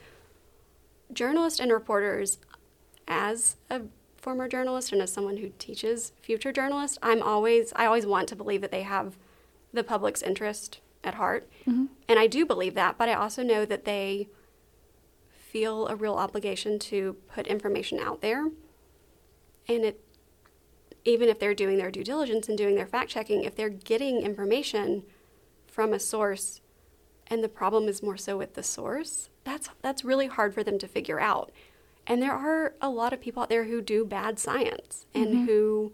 journalists 1.13 1.61
and 1.61 1.73
reporters, 1.73 2.39
as 3.09 3.57
a 3.69 3.83
former 4.21 4.49
journalist 4.49 4.93
and 4.93 5.01
as 5.01 5.13
someone 5.13 5.39
who 5.39 5.51
teaches 5.59 6.13
future 6.21 6.53
journalists, 6.53 6.99
I'm 7.03 7.23
always, 7.23 7.73
I 7.77 7.87
always 7.87 8.07
want 8.07 8.29
to 8.29 8.37
believe 8.37 8.61
that 8.61 8.71
they 8.71 8.83
have 8.83 9.17
the 9.73 9.85
public's 9.85 10.23
interest 10.23 10.81
at 11.03 11.15
heart. 11.15 11.49
Mm-hmm. 11.67 11.87
And 12.09 12.19
I 12.19 12.27
do 12.27 12.45
believe 12.45 12.75
that, 12.75 12.99
but 12.99 13.09
I 13.09 13.15
also 13.15 13.43
know 13.43 13.65
that 13.65 13.85
they 13.85 14.29
feel 15.31 15.89
a 15.89 15.97
real 15.97 16.15
obligation 16.15 16.79
to 16.79 17.17
put 17.35 17.47
information 17.47 17.99
out 17.99 18.21
there. 18.21 18.49
And 19.69 19.85
it 19.85 20.01
even 21.05 21.29
if 21.29 21.39
they're 21.39 21.55
doing 21.55 21.79
their 21.79 21.91
due 21.91 22.05
diligence 22.05 22.49
and 22.49 22.59
doing 22.59 22.75
their 22.75 22.87
fact 22.87 23.11
checking, 23.11 23.45
if 23.45 23.57
they're 23.57 23.71
getting 23.71 24.21
information 24.21 25.03
from 25.67 25.95
a 25.95 25.99
source 25.99 26.61
and 27.27 27.43
the 27.43 27.49
problem 27.49 27.89
is 27.89 28.03
more 28.03 28.17
so 28.17 28.37
with 28.37 28.55
the 28.55 28.63
source, 28.63 29.31
that's 29.45 29.71
that's 29.83 30.05
really 30.05 30.27
hard 30.27 30.53
for 30.53 30.63
them 30.63 30.79
to 30.79 30.89
figure 30.89 31.21
out. 31.21 31.51
And 32.11 32.21
there 32.21 32.33
are 32.33 32.75
a 32.81 32.91
lot 32.91 33.13
of 33.13 33.21
people 33.21 33.43
out 33.43 33.49
there 33.49 33.65
who 33.65 33.81
do 33.81 34.05
bad 34.05 34.39
science 34.39 35.07
and 35.15 35.27
mm-hmm. 35.29 35.47
who 35.47 35.93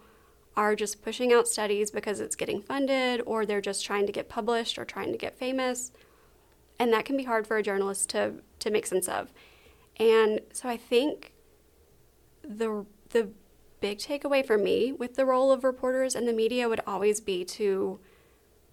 are 0.56 0.74
just 0.74 1.02
pushing 1.02 1.32
out 1.32 1.46
studies 1.46 1.90
because 1.90 2.20
it's 2.20 2.34
getting 2.34 2.62
funded 2.62 3.22
or 3.26 3.44
they're 3.44 3.60
just 3.60 3.84
trying 3.84 4.06
to 4.06 4.12
get 4.12 4.28
published 4.28 4.78
or 4.78 4.84
trying 4.84 5.12
to 5.12 5.18
get 5.18 5.38
famous 5.38 5.92
and 6.78 6.92
that 6.92 7.04
can 7.04 7.16
be 7.16 7.24
hard 7.24 7.46
for 7.46 7.56
a 7.56 7.62
journalist 7.62 8.10
to 8.10 8.34
to 8.58 8.70
make 8.70 8.86
sense 8.86 9.08
of. 9.08 9.32
And 9.96 10.40
so 10.52 10.68
I 10.68 10.76
think 10.76 11.32
the 12.42 12.86
the 13.10 13.30
big 13.80 13.98
takeaway 13.98 14.44
for 14.44 14.58
me 14.58 14.92
with 14.92 15.14
the 15.16 15.24
role 15.24 15.52
of 15.52 15.64
reporters 15.64 16.14
and 16.14 16.26
the 16.26 16.32
media 16.32 16.68
would 16.68 16.80
always 16.86 17.20
be 17.20 17.44
to 17.44 17.98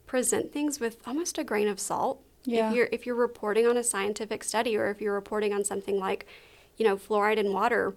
present 0.06 0.52
things 0.52 0.80
with 0.80 0.98
almost 1.06 1.38
a 1.38 1.44
grain 1.44 1.68
of 1.68 1.80
salt. 1.80 2.22
Yeah. 2.46 2.70
If 2.70 2.76
you're 2.76 2.90
if 2.92 3.06
you're 3.06 3.16
reporting 3.16 3.68
on 3.68 3.78
a 3.78 3.84
scientific 3.84 4.44
study 4.44 4.78
or 4.78 4.90
if 4.90 5.02
you're 5.02 5.14
reporting 5.14 5.54
on 5.54 5.64
something 5.64 5.98
like, 5.98 6.26
you 6.78 6.86
know, 6.86 6.98
fluoride 6.98 7.38
in 7.38 7.54
water, 7.54 7.94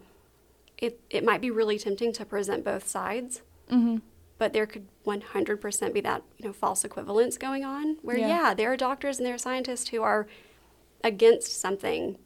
it 0.78 1.00
it 1.10 1.24
might 1.24 1.40
be 1.40 1.50
really 1.50 1.78
tempting 1.78 2.12
to 2.14 2.24
present 2.24 2.64
both 2.64 2.86
sides. 2.88 3.42
Mm-hmm. 3.70 3.96
but 4.38 4.52
there 4.52 4.66
could 4.66 4.86
100% 5.04 5.92
be 5.92 6.00
that 6.02 6.22
you 6.38 6.46
know 6.46 6.52
false 6.52 6.84
equivalence 6.84 7.36
going 7.36 7.64
on 7.64 7.96
where 8.02 8.16
Yeah. 8.16 8.28
yeah. 8.28 8.54
there 8.54 8.70
are 8.70 8.76
doctors 8.76 9.16
and 9.18 9.26
there 9.26 9.34
are 9.34 9.38
scientists 9.38 9.88
who 9.88 10.02
are 10.02 10.28
against 11.02 11.60
something 11.60 12.16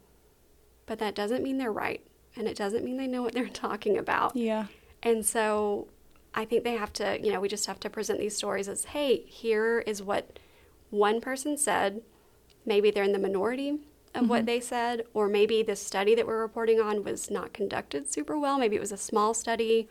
but 0.85 0.99
that 0.99 1.15
doesn't 1.15 1.41
mean 1.41 1.57
they're 1.57 1.71
right 1.71 2.01
and 2.35 2.47
it 2.47 2.55
doesn't 2.55 2.83
mean 2.85 2.97
they 2.97 3.07
know 3.07 3.23
what 3.23 3.33
they're 3.33 3.47
talking 3.67 3.97
about 3.97 4.35
Yeah. 4.35 4.67
and 5.01 5.25
so 5.25 5.87
I 6.35 6.45
think 6.45 6.63
they 6.63 6.75
have 6.77 6.93
to, 6.93 7.19
you 7.21 7.31
know, 7.33 7.41
we 7.41 7.49
just 7.49 7.65
have 7.65 7.79
to 7.81 7.89
present 7.89 8.17
these 8.19 8.37
stories 8.37 8.69
as, 8.69 8.85
hey, 8.85 9.23
here 9.25 9.79
is 9.85 10.01
what 10.01 10.39
one 10.89 11.19
person 11.19 11.57
said. 11.57 12.03
Maybe 12.65 12.89
they're 12.89 13.03
in 13.03 13.11
the 13.11 13.19
minority 13.19 13.79
of 14.13 14.29
what 14.29 14.39
mm-hmm. 14.39 14.45
they 14.45 14.59
said, 14.59 15.03
or 15.13 15.27
maybe 15.27 15.63
the 15.63 15.75
study 15.75 16.15
that 16.15 16.27
we're 16.27 16.41
reporting 16.41 16.81
on 16.81 17.03
was 17.03 17.31
not 17.31 17.53
conducted 17.53 18.11
super 18.11 18.37
well. 18.37 18.57
Maybe 18.57 18.75
it 18.75 18.81
was 18.81 18.91
a 18.91 18.97
small 18.97 19.33
study. 19.33 19.87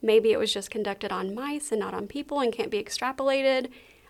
Maybe 0.00 0.32
it 0.32 0.38
was 0.38 0.52
just 0.52 0.70
conducted 0.70 1.10
on 1.10 1.34
mice 1.34 1.72
and 1.72 1.80
not 1.80 1.94
on 1.94 2.06
people 2.06 2.40
and 2.40 2.52
can't 2.52 2.70
be 2.70 2.82
extrapolated. 2.82 3.68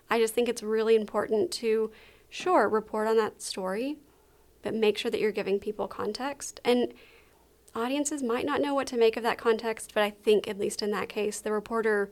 I 0.09 0.19
just 0.19 0.33
think 0.33 0.47
it's 0.47 0.63
really 0.63 0.95
important 0.95 1.51
to, 1.53 1.91
sure, 2.29 2.69
report 2.69 3.07
on 3.07 3.17
that 3.17 3.41
story, 3.41 3.97
but 4.61 4.73
make 4.73 4.97
sure 4.97 5.09
that 5.09 5.19
you're 5.19 5.31
giving 5.31 5.59
people 5.59 5.87
context. 5.87 6.59
And 6.63 6.93
audiences 7.73 8.21
might 8.21 8.45
not 8.45 8.61
know 8.61 8.73
what 8.73 8.87
to 8.87 8.97
make 8.97 9.17
of 9.17 9.23
that 9.23 9.37
context, 9.37 9.91
but 9.93 10.03
I 10.03 10.11
think, 10.11 10.47
at 10.47 10.59
least 10.59 10.81
in 10.81 10.91
that 10.91 11.09
case, 11.09 11.39
the 11.39 11.51
reporter 11.51 12.11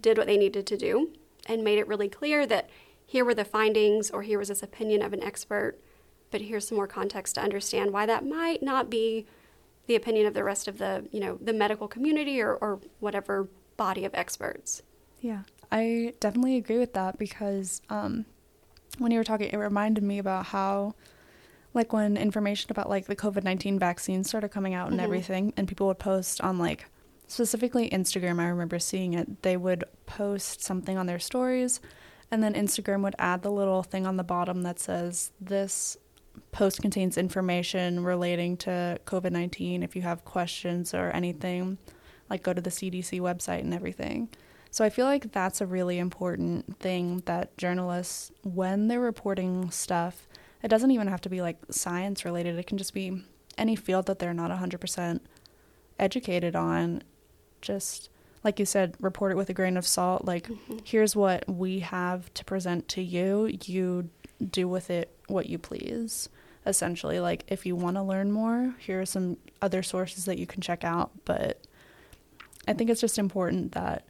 did 0.00 0.18
what 0.18 0.26
they 0.26 0.36
needed 0.36 0.66
to 0.66 0.76
do 0.76 1.10
and 1.46 1.62
made 1.62 1.78
it 1.78 1.88
really 1.88 2.08
clear 2.08 2.46
that 2.46 2.68
here 3.04 3.24
were 3.24 3.34
the 3.34 3.44
findings 3.44 4.10
or 4.10 4.22
here 4.22 4.38
was 4.38 4.48
this 4.48 4.62
opinion 4.62 5.02
of 5.02 5.12
an 5.12 5.22
expert, 5.22 5.78
but 6.30 6.40
here's 6.42 6.68
some 6.68 6.76
more 6.76 6.86
context 6.86 7.34
to 7.36 7.40
understand 7.40 7.92
why 7.92 8.06
that 8.06 8.24
might 8.26 8.62
not 8.62 8.90
be 8.90 9.26
the 9.86 9.94
opinion 9.94 10.26
of 10.26 10.34
the 10.34 10.42
rest 10.44 10.66
of 10.66 10.78
the, 10.78 11.06
you 11.12 11.20
know, 11.20 11.38
the 11.40 11.52
medical 11.52 11.86
community 11.88 12.40
or, 12.40 12.54
or 12.56 12.80
whatever 13.00 13.48
body 13.76 14.04
of 14.04 14.14
experts. 14.14 14.82
Yeah, 15.20 15.42
I 15.70 16.14
definitely 16.20 16.56
agree 16.56 16.78
with 16.78 16.92
that 16.94 17.18
because 17.18 17.80
um, 17.88 18.24
when 18.98 19.12
you 19.12 19.18
were 19.18 19.24
talking, 19.24 19.48
it 19.48 19.56
reminded 19.56 20.02
me 20.02 20.18
about 20.18 20.46
how, 20.46 20.94
like, 21.74 21.92
when 21.92 22.16
information 22.16 22.70
about 22.70 22.88
like 22.88 23.06
the 23.06 23.16
COVID 23.16 23.44
nineteen 23.44 23.78
vaccine 23.78 24.24
started 24.24 24.48
coming 24.48 24.74
out 24.74 24.90
and 24.90 24.98
Mhm. 24.98 25.04
everything, 25.04 25.52
and 25.56 25.68
people 25.68 25.86
would 25.86 25.98
post 25.98 26.40
on 26.40 26.58
like 26.58 26.86
specifically 27.28 27.88
Instagram. 27.90 28.40
I 28.40 28.48
remember 28.48 28.78
seeing 28.78 29.14
it. 29.14 29.42
They 29.42 29.56
would 29.56 29.84
post 30.06 30.62
something 30.62 30.96
on 30.98 31.06
their 31.06 31.18
stories, 31.18 31.80
and 32.30 32.42
then 32.42 32.54
Instagram 32.54 33.02
would 33.02 33.16
add 33.18 33.42
the 33.42 33.50
little 33.52 33.82
thing 33.82 34.06
on 34.06 34.16
the 34.16 34.24
bottom 34.24 34.62
that 34.62 34.78
says 34.80 35.32
this 35.40 35.96
post 36.52 36.82
contains 36.82 37.18
information 37.18 38.04
relating 38.04 38.56
to 38.58 38.98
COVID 39.04 39.32
19. 39.32 39.82
If 39.82 39.96
you 39.96 40.02
have 40.02 40.24
questions 40.24 40.94
or 40.94 41.10
anything, 41.10 41.78
like 42.30 42.42
go 42.42 42.52
to 42.52 42.60
the 42.60 42.70
CDC 42.70 43.20
website 43.20 43.60
and 43.60 43.74
everything. 43.74 44.28
So 44.70 44.84
I 44.84 44.90
feel 44.90 45.06
like 45.06 45.32
that's 45.32 45.60
a 45.60 45.66
really 45.66 45.98
important 45.98 46.78
thing 46.80 47.22
that 47.26 47.56
journalists, 47.56 48.30
when 48.42 48.88
they're 48.88 49.00
reporting 49.00 49.70
stuff, 49.70 50.28
it 50.62 50.68
doesn't 50.68 50.90
even 50.90 51.08
have 51.08 51.20
to 51.22 51.28
be 51.28 51.40
like 51.40 51.58
science 51.70 52.24
related, 52.24 52.58
it 52.58 52.66
can 52.66 52.78
just 52.78 52.92
be 52.92 53.22
any 53.56 53.76
field 53.76 54.06
that 54.06 54.18
they're 54.18 54.34
not 54.34 54.50
100% 54.50 55.20
educated 55.98 56.54
on. 56.54 57.02
Just 57.62 58.10
like 58.44 58.58
you 58.58 58.66
said, 58.66 58.94
report 59.00 59.32
it 59.32 59.36
with 59.36 59.48
a 59.48 59.54
grain 59.54 59.76
of 59.76 59.86
salt. 59.86 60.24
Like, 60.24 60.48
mm-hmm. 60.48 60.78
here's 60.84 61.16
what 61.16 61.48
we 61.48 61.80
have 61.80 62.32
to 62.34 62.44
present 62.44 62.86
to 62.90 63.02
you. 63.02 63.50
You 63.64 64.10
do 64.50 64.68
with 64.68 64.90
it 64.90 65.15
what 65.28 65.46
you 65.46 65.58
please. 65.58 66.28
Essentially, 66.64 67.20
like 67.20 67.44
if 67.48 67.64
you 67.64 67.76
want 67.76 67.96
to 67.96 68.02
learn 68.02 68.32
more, 68.32 68.74
here 68.78 69.00
are 69.00 69.06
some 69.06 69.36
other 69.62 69.82
sources 69.82 70.24
that 70.24 70.38
you 70.38 70.46
can 70.46 70.60
check 70.60 70.82
out. 70.82 71.10
But 71.24 71.60
I 72.66 72.72
think 72.72 72.90
it's 72.90 73.00
just 73.00 73.18
important 73.18 73.72
that 73.72 74.04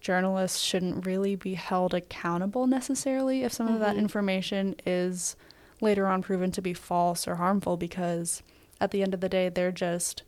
journalists 0.00 0.60
shouldn't 0.60 1.04
really 1.04 1.36
be 1.36 1.54
held 1.54 1.92
accountable 1.92 2.66
necessarily 2.66 3.42
if 3.42 3.52
some 3.52 3.68
of 3.68 3.80
that 3.80 3.96
Mhm. 3.96 3.98
information 3.98 4.74
is 4.86 5.36
later 5.80 6.06
on 6.06 6.22
proven 6.22 6.50
to 6.52 6.62
be 6.62 6.72
false 6.72 7.26
or 7.28 7.34
harmful 7.34 7.76
because 7.76 8.42
at 8.80 8.90
the 8.90 9.02
end 9.02 9.12
of 9.12 9.20
the 9.20 9.28
day 9.28 9.48
they're 9.48 9.72
just 9.72 10.22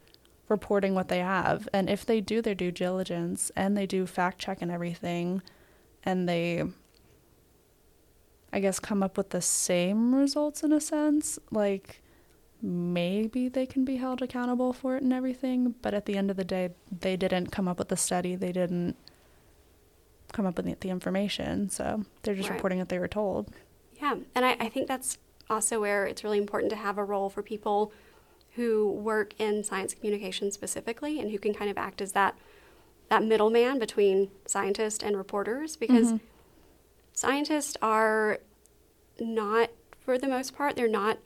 reporting 0.49 0.94
what 0.94 1.09
they 1.09 1.20
have 1.20 1.68
and 1.73 1.88
if 1.88 2.04
they 2.04 2.20
do 2.20 2.42
their 2.42 2.54
due 2.54 2.73
diligence 2.73 3.52
and 3.56 3.76
they 3.76 3.87
do 3.87 4.04
fact 4.06 4.38
check 4.40 4.61
and 4.61 4.70
everything 4.73 5.40
and 6.04 6.28
they 6.28 6.64
I 8.52 8.61
guess 8.61 8.80
come 8.80 9.02
up 9.02 9.16
with 9.16 9.30
the 9.30 9.40
same 9.40 10.14
results 10.14 10.62
in 10.62 10.73
a 10.73 10.80
sense. 10.80 11.38
Like 11.50 12.02
maybe 12.62 13.49
they 13.49 13.64
can 13.66 13.85
be 13.85 13.97
held 13.97 14.21
accountable 14.23 14.73
for 14.73 14.97
it 14.97 15.02
and 15.02 15.12
everything 15.14 15.75
but 15.80 15.95
at 15.95 16.04
the 16.04 16.14
end 16.16 16.30
of 16.30 16.37
the 16.37 16.45
day 16.45 16.69
they 17.00 17.16
didn't 17.16 17.47
come 17.50 17.66
up 17.69 17.78
with 17.78 17.88
the 17.88 17.97
study. 17.97 18.35
They 18.37 18.52
didn't 18.52 18.97
come 20.33 20.47
up 20.47 20.57
with 20.57 20.66
the, 20.66 20.76
the 20.80 20.90
information. 20.90 21.71
So 21.71 22.04
they're 22.23 22.35
just 22.35 22.49
Right. 22.50 22.57
reporting 22.57 22.78
what 22.78 22.88
they 22.88 22.99
were 22.99 23.09
told. 23.09 23.49
Yeah, 24.00 24.16
and 24.35 24.45
I, 24.45 24.57
I 24.61 24.69
think 24.69 24.88
that's 24.88 25.19
also 25.49 25.80
where 25.80 26.07
it's 26.07 26.23
really 26.25 26.38
important 26.38 26.71
to 26.71 26.76
have 26.76 26.97
a 26.99 27.04
role 27.04 27.28
for 27.28 27.42
people 27.42 27.92
who 28.54 28.90
work 28.90 29.35
in 29.38 29.62
science 29.64 29.95
communication 29.95 30.50
specifically 30.52 31.19
and 31.21 31.30
who 31.30 31.38
can 31.38 31.54
kind 31.54 31.71
of 31.71 31.78
act 31.78 32.00
as 32.00 32.12
that 32.12 32.37
that 33.09 33.25
middleman 33.25 33.78
between 33.80 34.30
scientists 34.47 35.02
and 35.02 35.16
reporters 35.16 35.76
because 35.76 36.12
Mhm. 36.12 36.21
Scientists 37.12 37.76
are 37.83 38.38
not 39.19 39.71
for 40.00 40.19
the 40.19 40.29
most 40.29 40.57
part 40.57 40.76
they're 40.76 40.88
not 40.88 41.19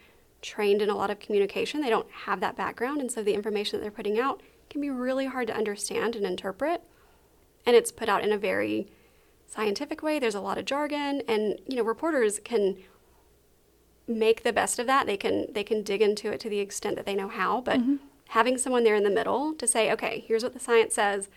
trained 0.45 0.83
in 0.83 0.91
a 0.91 0.95
lot 0.95 1.11
of 1.11 1.19
communication. 1.19 1.81
They 1.81 1.91
don't 1.91 2.11
have 2.11 2.41
that 2.41 2.57
background. 2.57 3.01
And 3.01 3.11
so 3.11 3.23
the 3.23 3.35
information 3.35 3.79
that 3.79 3.83
they're 3.83 3.91
putting 3.91 4.21
out 4.21 4.43
can 4.69 4.81
be 4.81 4.91
really 4.91 5.27
hard 5.27 5.47
to 5.49 5.57
understand 5.57 6.15
and 6.15 6.27
interpret. 6.27 6.83
And 7.65 7.75
it's 7.75 7.91
put 7.91 8.11
out 8.11 8.23
in 8.23 8.31
a 8.31 8.37
very 8.37 8.87
scientific 9.47 10.03
way. 10.03 10.19
There's 10.19 10.35
a 10.35 10.41
lot 10.41 10.59
of 10.59 10.67
jargon. 10.67 11.23
And 11.27 11.59
you 11.67 11.77
know 11.77 11.83
reporters 11.83 12.41
can 12.45 12.77
make 14.07 14.43
the 14.43 14.53
best 14.53 14.79
of 14.79 14.87
that. 14.87 15.07
They 15.07 15.17
can 15.17 15.47
they 15.53 15.65
can 15.65 15.83
dig 15.83 16.03
into 16.03 16.31
it 16.31 16.41
to 16.41 16.51
the 16.51 16.61
extent 16.61 16.97
that 16.97 17.07
they 17.07 17.15
know 17.15 17.29
how. 17.29 17.63
But 17.63 17.81
mm-hmm. 17.81 17.97
having 18.29 18.59
someone 18.59 18.85
there 18.85 18.97
in 18.97 19.05
the 19.05 19.11
middle 19.11 19.55
to 19.55 19.67
say 19.67 19.91
okay 19.93 20.25
here's 20.27 20.43
what 20.43 20.53
the 20.53 20.61
science 20.61 20.95
says 20.95 21.31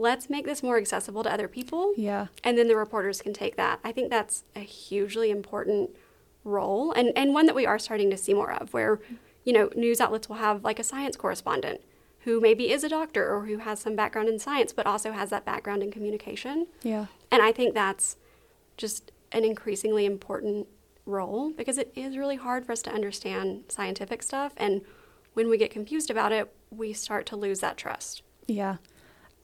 let's 0.00 0.30
make 0.30 0.46
this 0.46 0.62
more 0.62 0.78
accessible 0.78 1.22
to 1.22 1.32
other 1.32 1.46
people 1.46 1.92
yeah 1.96 2.26
and 2.42 2.56
then 2.56 2.68
the 2.68 2.76
reporters 2.76 3.20
can 3.20 3.32
take 3.32 3.56
that. 3.56 3.78
I 3.84 3.92
think 3.92 4.10
that's 4.10 4.44
a 4.56 4.60
hugely 4.60 5.30
important 5.30 5.90
role 6.42 6.92
and, 6.92 7.12
and 7.14 7.34
one 7.34 7.46
that 7.46 7.54
we 7.54 7.66
are 7.66 7.78
starting 7.78 8.10
to 8.10 8.16
see 8.16 8.32
more 8.32 8.50
of 8.50 8.72
where, 8.72 8.98
you 9.44 9.52
know, 9.52 9.70
news 9.76 10.00
outlets 10.00 10.28
will 10.28 10.36
have 10.36 10.64
like 10.64 10.78
a 10.78 10.82
science 10.82 11.16
correspondent 11.16 11.82
who 12.20 12.40
maybe 12.40 12.70
is 12.70 12.82
a 12.84 12.88
doctor 12.88 13.34
or 13.34 13.46
who 13.46 13.58
has 13.58 13.80
some 13.80 13.94
background 13.94 14.28
in 14.28 14.38
science 14.38 14.72
but 14.72 14.86
also 14.86 15.12
has 15.12 15.28
that 15.30 15.44
background 15.44 15.82
in 15.82 15.90
communication. 15.90 16.66
yeah 16.82 17.06
And 17.30 17.42
I 17.42 17.52
think 17.52 17.74
that's 17.74 18.16
just 18.78 19.12
an 19.32 19.44
increasingly 19.44 20.06
important 20.06 20.66
role 21.04 21.50
because 21.50 21.76
it 21.76 21.92
is 21.94 22.16
really 22.16 22.36
hard 22.36 22.64
for 22.64 22.72
us 22.72 22.82
to 22.82 22.90
understand 22.90 23.64
scientific 23.68 24.22
stuff 24.22 24.54
and 24.56 24.80
when 25.34 25.48
we 25.48 25.58
get 25.58 25.70
confused 25.70 26.10
about 26.10 26.32
it, 26.32 26.52
we 26.70 26.92
start 26.92 27.24
to 27.26 27.36
lose 27.36 27.60
that 27.60 27.76
trust. 27.76 28.22
Yeah. 28.46 28.76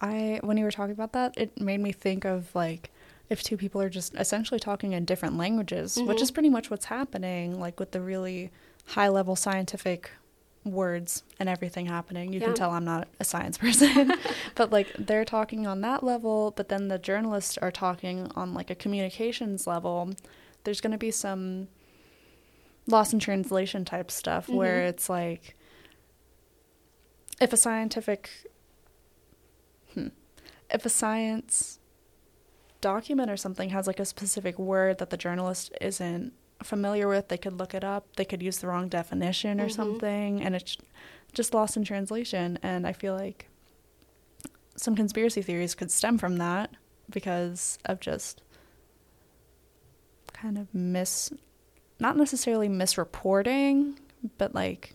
I 0.01 0.41
when 0.43 0.57
you 0.57 0.65
were 0.65 0.71
talking 0.71 0.93
about 0.93 1.13
that, 1.13 1.35
it 1.37 1.61
made 1.61 1.81
me 1.81 1.93
think 1.93 2.25
of 2.25 2.55
like 2.55 2.91
if 3.29 3.43
two 3.43 3.57
people 3.57 3.81
are 3.83 3.89
just 3.89 4.15
essentially 4.15 4.61
talking 4.61 4.93
in 4.93 5.05
different 5.05 5.37
languages, 5.37 5.97
which 5.97 6.19
Mhm. 6.19 6.23
is 6.23 6.31
pretty 6.31 6.51
much 6.51 6.71
what's 6.71 6.85
happening 6.87 7.59
like 7.59 7.81
with 7.81 7.91
the 7.93 8.01
really 8.01 8.51
high 8.87 9.09
level 9.09 9.35
scientific 9.35 10.11
words 10.65 11.23
and 11.41 11.49
everything 11.49 11.87
happening. 11.87 12.33
You 12.33 12.41
Yeah. 12.41 12.47
can 12.47 12.55
tell 12.55 12.71
I'm 12.73 12.85
not 12.85 13.09
a 13.21 13.25
science 13.25 13.57
person, 13.65 14.13
but 14.55 14.71
like 14.71 14.93
they're 14.99 15.25
talking 15.25 15.67
on 15.67 15.81
that 15.81 16.03
level, 16.05 16.53
but 16.57 16.69
then 16.69 16.89
the 16.89 16.99
journalists 16.99 17.57
are 17.59 17.71
talking 17.73 18.31
on 18.37 18.53
like 18.55 18.71
a 18.71 18.75
communications 18.75 19.67
level. 19.67 20.11
There's 20.65 20.81
going 20.81 20.93
to 20.93 20.99
be 20.99 21.11
some 21.13 21.69
loss 22.89 23.13
in 23.13 23.19
translation 23.19 23.85
type 23.85 24.11
stuff 24.11 24.49
where 24.49 24.81
Mhm. 24.83 24.89
it's 24.89 25.09
like 25.09 25.57
if 27.41 27.53
a 27.53 27.57
scientific 27.57 28.31
hmm, 29.97 30.09
if 30.71 30.87
a 30.87 30.89
science 30.89 31.81
document 32.81 33.31
or 33.31 33.37
something 33.37 33.71
has 33.71 33.87
like 33.89 33.99
a 33.99 34.05
specific 34.05 34.59
word 34.59 34.99
that 34.99 35.11
the 35.11 35.17
journalist 35.17 35.73
isn't 35.81 36.33
familiar 36.63 37.09
with, 37.09 37.29
they 37.29 37.39
could 37.39 37.55
look 37.55 37.75
it 37.75 37.83
up. 37.83 38.15
They 38.17 38.25
could 38.25 38.43
use 38.43 38.59
the 38.59 38.67
wrong 38.69 38.89
definition 38.89 39.61
or 39.61 39.67
Mhm. 39.67 39.73
something, 39.75 40.43
and 40.43 40.55
it's 40.55 40.77
just 41.33 41.53
lost 41.55 41.77
in 41.77 41.85
translation. 41.85 42.59
And 42.63 42.87
I 42.87 42.93
feel 42.93 43.15
like 43.15 43.49
some 44.77 44.95
conspiracy 44.95 45.43
theories 45.43 45.75
could 45.75 45.91
stem 45.91 46.19
from 46.19 46.37
that 46.37 46.71
because 47.11 47.79
of 47.85 47.99
just 48.01 48.43
kind 50.33 50.59
of 50.59 50.73
mis, 50.75 51.33
not 51.99 52.17
necessarily 52.17 52.69
misreporting, 52.69 53.97
but 54.39 54.55
like 54.55 54.95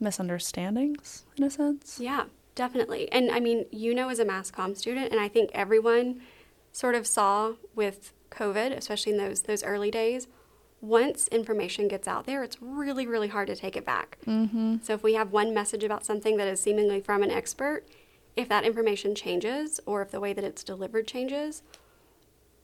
misunderstandings 0.00 1.24
in 1.36 1.44
a 1.44 1.50
sense. 1.50 1.98
Yeah, 2.00 2.24
definitely. 2.58 3.10
And 3.10 3.30
I 3.30 3.40
mean, 3.40 3.64
you 3.70 3.94
know, 3.94 4.10
as 4.10 4.18
a 4.18 4.24
mass 4.24 4.50
comm 4.50 4.76
student, 4.76 5.10
and 5.12 5.20
I 5.20 5.28
think 5.28 5.50
everyone 5.54 6.20
sort 6.72 6.94
of 6.94 7.06
saw 7.06 7.54
with 7.74 8.12
COVID, 8.30 8.76
especially 8.76 9.12
in 9.12 9.18
those 9.18 9.42
those 9.42 9.62
early 9.64 9.90
days, 9.90 10.26
once 10.80 11.28
information 11.28 11.88
gets 11.88 12.06
out 12.06 12.26
there, 12.26 12.42
it's 12.42 12.60
really, 12.60 13.06
really 13.06 13.28
hard 13.28 13.46
to 13.48 13.56
take 13.56 13.76
it 13.76 13.86
back. 13.86 14.18
Mm-hmm. 14.26 14.76
So 14.82 14.92
if 14.92 15.02
we 15.02 15.14
have 15.14 15.32
one 15.32 15.54
message 15.54 15.82
about 15.84 16.04
something 16.04 16.36
that 16.36 16.48
is 16.48 16.60
seemingly 16.60 17.00
from 17.00 17.22
an 17.22 17.30
expert, 17.30 17.84
if 18.36 18.48
that 18.48 18.64
information 18.64 19.14
changes 19.14 19.80
or 19.86 20.02
if 20.02 20.10
the 20.10 20.20
way 20.20 20.32
that 20.32 20.44
it's 20.44 20.62
delivered 20.62 21.06
changes, 21.06 21.62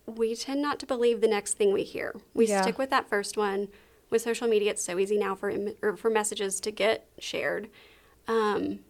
we 0.06 0.36
tend 0.36 0.60
not 0.60 0.78
to 0.80 0.86
believe 0.86 1.20
the 1.20 1.28
next 1.28 1.54
thing 1.54 1.72
we 1.72 1.82
hear. 1.82 2.14
We 2.34 2.46
Yeah. 2.46 2.62
stick 2.62 2.78
with 2.78 2.90
that 2.90 3.08
first 3.08 3.36
one. 3.36 3.68
With 4.10 4.22
social 4.22 4.46
media, 4.46 4.72
it's 4.72 4.84
so 4.84 4.98
easy 4.98 5.16
now 5.18 5.34
for 5.34 5.48
im- 5.50 5.74
or 5.82 5.96
for 5.96 6.10
messages 6.10 6.60
to 6.60 6.70
get 6.70 7.08
shared, 7.18 7.68
um, 8.28 8.80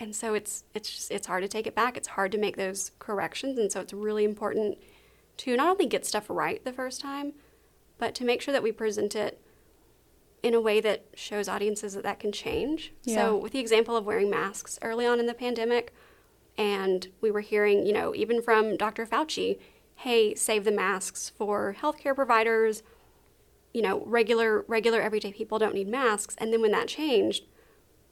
and 0.00 0.16
so 0.16 0.34
it's 0.34 0.64
it's 0.74 0.90
just, 0.90 1.10
it's 1.10 1.26
hard 1.26 1.42
to 1.42 1.48
take 1.48 1.66
it 1.66 1.74
back. 1.74 1.96
It's 1.96 2.08
hard 2.08 2.32
to 2.32 2.38
make 2.38 2.56
those 2.56 2.90
corrections, 2.98 3.58
and 3.58 3.70
so 3.70 3.80
it's 3.80 3.92
really 3.92 4.24
important 4.24 4.78
to 5.38 5.56
not 5.56 5.68
only 5.68 5.86
get 5.86 6.04
stuff 6.04 6.26
right 6.28 6.64
the 6.64 6.72
first 6.72 7.00
time, 7.00 7.34
but 7.98 8.14
to 8.16 8.24
make 8.24 8.40
sure 8.40 8.52
that 8.52 8.62
we 8.62 8.72
present 8.72 9.14
it 9.14 9.40
in 10.42 10.54
a 10.54 10.60
way 10.60 10.80
that 10.80 11.04
shows 11.14 11.48
audiences 11.48 11.92
that 11.94 12.02
that 12.02 12.18
can 12.18 12.32
change. 12.32 12.92
Yeah. 13.04 13.14
So, 13.16 13.36
with 13.36 13.52
the 13.52 13.58
example 13.58 13.96
of 13.96 14.06
wearing 14.06 14.30
masks 14.30 14.78
early 14.82 15.06
on 15.06 15.20
in 15.20 15.26
the 15.26 15.34
pandemic, 15.34 15.94
and 16.56 17.08
we 17.20 17.30
were 17.30 17.40
hearing, 17.40 17.86
you 17.86 17.92
know, 17.92 18.14
even 18.14 18.42
from 18.42 18.76
Dr. 18.76 19.06
Fauci, 19.06 19.58
hey, 19.96 20.34
save 20.34 20.64
the 20.64 20.72
masks 20.72 21.30
for 21.36 21.76
healthcare 21.78 22.14
providers. 22.14 22.82
You 23.74 23.82
know, 23.82 24.02
regular 24.04 24.64
regular 24.66 25.00
everyday 25.00 25.32
people 25.32 25.58
don't 25.58 25.74
need 25.74 25.88
masks. 25.88 26.34
And 26.38 26.52
then 26.52 26.60
when 26.60 26.72
that 26.72 26.88
changed, 26.88 27.44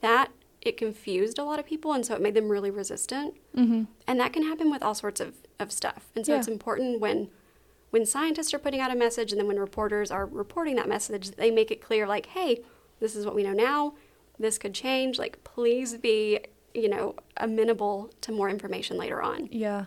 that 0.01 0.31
it 0.61 0.75
confused 0.77 1.39
a 1.39 1.43
lot 1.43 1.59
of 1.59 1.65
people, 1.65 1.93
and 1.93 2.05
so 2.05 2.13
it 2.15 2.21
made 2.21 2.33
them 2.33 2.49
really 2.49 2.69
resistant. 2.71 3.35
Mm-hmm. 3.55 3.83
And 4.07 4.19
that 4.19 4.33
can 4.33 4.43
happen 4.43 4.69
with 4.69 4.83
all 4.83 4.93
sorts 4.95 5.21
of, 5.21 5.35
of 5.59 5.71
stuff. 5.71 6.11
And 6.15 6.25
so 6.25 6.33
Yeah. 6.33 6.39
it's 6.39 6.47
important 6.47 6.99
when 6.99 7.29
when 7.91 8.05
scientists 8.05 8.53
are 8.53 8.59
putting 8.59 8.79
out 8.79 8.91
a 8.91 8.95
message 8.95 9.31
and 9.31 9.39
then 9.39 9.47
when 9.47 9.57
reporters 9.57 10.11
are 10.11 10.27
reporting 10.27 10.75
that 10.75 10.87
message, 10.87 11.31
they 11.31 11.49
make 11.49 11.71
it 11.71 11.81
clear 11.81 12.05
like, 12.05 12.27
hey, 12.27 12.61
this 12.99 13.15
is 13.15 13.25
what 13.25 13.33
we 13.33 13.41
know 13.41 13.53
now. 13.53 13.95
This 14.37 14.59
could 14.59 14.75
change. 14.75 15.17
Like, 15.17 15.43
please 15.43 15.95
be, 15.97 16.39
you 16.75 16.87
know, 16.87 17.15
amenable 17.37 18.11
to 18.21 18.31
more 18.31 18.47
information 18.47 18.95
later 18.95 19.23
on. 19.23 19.49
Yeah. 19.51 19.85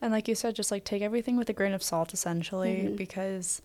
And 0.00 0.12
like 0.12 0.28
you 0.28 0.36
said, 0.36 0.54
just 0.54 0.70
like 0.70 0.84
take 0.84 1.02
everything 1.02 1.36
with 1.36 1.48
a 1.50 1.52
grain 1.52 1.72
of 1.72 1.82
salt 1.82 2.12
essentially 2.14 2.84
Mhm. 2.90 2.96
because 2.96 3.62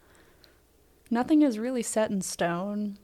nothing 1.12 1.44
is 1.44 1.60
really 1.60 1.84
set 1.84 2.10
in 2.10 2.22
stone 2.24 2.98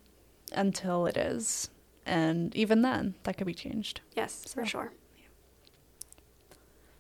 until 0.51 1.05
it 1.05 1.15
is. 1.15 1.70
And 2.12 2.53
even 2.58 2.82
then, 2.82 3.15
that 3.24 3.38
could 3.38 3.48
be 3.48 3.53
changed. 3.53 4.01
Yes, 4.18 4.44
for 4.44 4.65
So- 4.65 4.70
sure. 4.70 4.91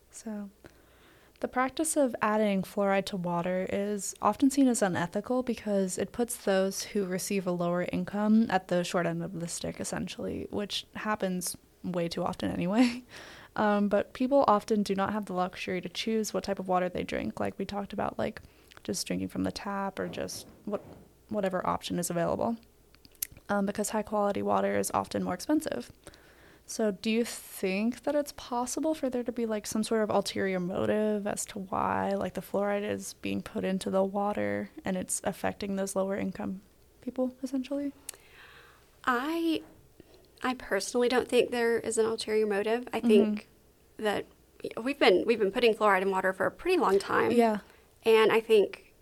So, 0.09 0.49
the 1.41 1.47
practice 1.49 1.97
of 1.97 2.15
adding 2.21 2.61
fluoride 2.63 3.05
to 3.07 3.17
water 3.17 3.67
is 3.69 4.15
often 4.21 4.49
seen 4.49 4.69
as 4.69 4.81
unethical 4.81 5.43
because 5.43 5.97
it 5.97 6.13
puts 6.13 6.37
those 6.37 6.83
who 6.83 7.03
receive 7.05 7.45
a 7.45 7.51
lower 7.51 7.87
income 7.91 8.45
at 8.49 8.69
the 8.69 8.85
short 8.85 9.05
end 9.05 9.21
of 9.21 9.39
the 9.41 9.47
stick, 9.49 9.81
essentially, 9.81 10.47
which 10.49 10.85
happens 10.95 11.57
way 11.83 12.07
too 12.07 12.23
often 12.23 12.51
anyway. 12.51 13.03
Um, 13.57 13.89
but 13.89 14.13
people 14.13 14.45
often 14.47 14.81
do 14.81 14.95
not 14.95 15.11
have 15.11 15.25
the 15.25 15.33
luxury 15.33 15.81
to 15.81 15.89
choose 15.89 16.33
what 16.33 16.45
type 16.45 16.57
of 16.57 16.69
water 16.69 16.87
they 16.87 17.03
drink, 17.03 17.37
like 17.41 17.59
we 17.59 17.65
talked 17.65 17.91
about, 17.91 18.17
like 18.17 18.41
just 18.85 19.05
drinking 19.05 19.27
from 19.27 19.43
the 19.43 19.51
tap 19.51 19.99
or 19.99 20.07
just 20.07 20.47
what 20.63 20.81
whatever 21.27 21.67
option 21.67 21.99
is 21.99 22.09
available, 22.09 22.55
um, 23.51 23.65
because 23.65 23.89
high 23.89 24.01
quality 24.01 24.41
water 24.41 24.79
is 24.79 24.89
often 24.93 25.23
more 25.23 25.33
expensive. 25.33 25.91
So, 26.65 26.91
do 26.91 27.11
you 27.11 27.25
think 27.25 28.03
that 28.03 28.15
it's 28.15 28.33
possible 28.37 28.93
for 28.95 29.09
there 29.09 29.23
to 29.23 29.31
be 29.31 29.45
like 29.45 29.67
some 29.67 29.83
sort 29.83 30.03
of 30.03 30.09
ulterior 30.09 30.59
motive 30.59 31.27
as 31.27 31.45
to 31.47 31.59
why 31.59 32.11
like 32.11 32.35
the 32.35 32.41
fluoride 32.41 32.89
is 32.89 33.15
being 33.21 33.41
put 33.41 33.65
into 33.65 33.89
the 33.89 34.03
water 34.03 34.69
and 34.85 34.95
it's 34.95 35.19
affecting 35.25 35.75
those 35.75 35.97
lower 35.97 36.15
income 36.15 36.61
people 37.01 37.35
essentially? 37.43 37.91
I 39.03 39.63
I 40.41 40.53
personally 40.53 41.09
don't 41.09 41.27
think 41.27 41.51
there 41.51 41.77
is 41.77 41.97
an 41.97 42.05
ulterior 42.05 42.47
motive. 42.47 42.87
I 42.93 43.01
think 43.01 43.49
that 43.97 44.25
we've 44.81 44.99
been 44.99 45.25
we've 45.25 45.39
been 45.39 45.51
putting 45.51 45.73
fluoride 45.73 46.03
in 46.03 46.11
water 46.11 46.31
for 46.31 46.45
a 46.45 46.51
pretty 46.51 46.77
long 46.77 46.99
time. 46.99 47.31
Yeah. 47.31 47.57
And 48.03 48.31
I 48.31 48.39
think 48.39 48.93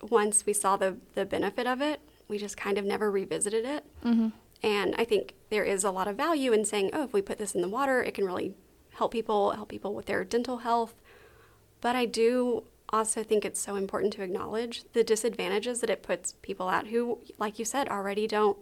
once 0.00 0.46
we 0.46 0.54
saw 0.54 0.76
the, 0.78 0.96
the 1.14 1.26
benefit 1.26 1.66
of 1.66 1.82
it, 1.82 2.00
we 2.34 2.38
just 2.38 2.56
kind 2.56 2.78
of 2.78 2.84
never 2.84 3.12
revisited 3.12 3.64
it. 3.64 3.84
Mm-hmm. 4.04 4.30
And 4.60 4.92
I 4.98 5.04
think 5.04 5.34
there 5.50 5.62
is 5.62 5.84
a 5.84 5.92
lot 5.92 6.08
of 6.08 6.16
value 6.16 6.52
in 6.52 6.64
saying, 6.64 6.90
oh, 6.92 7.04
if 7.04 7.12
we 7.12 7.22
put 7.22 7.38
this 7.38 7.54
in 7.54 7.60
the 7.60 7.68
water, 7.68 8.02
it 8.02 8.12
can 8.12 8.24
really 8.24 8.54
help 8.94 9.12
people, 9.12 9.52
help 9.52 9.68
people 9.68 9.94
with 9.94 10.06
their 10.06 10.24
dental 10.24 10.58
health. 10.58 10.96
But 11.80 11.94
I 11.94 12.06
do 12.06 12.64
also 12.88 13.22
think 13.22 13.44
it's 13.44 13.60
so 13.60 13.76
important 13.76 14.12
to 14.14 14.22
acknowledge 14.22 14.82
the 14.94 15.04
disadvantages 15.04 15.78
that 15.80 15.90
it 15.90 16.02
puts 16.02 16.32
people 16.42 16.70
at 16.70 16.88
who, 16.88 17.20
like 17.38 17.60
you 17.60 17.64
said, 17.64 17.86
already 17.86 18.26
don't, 18.26 18.58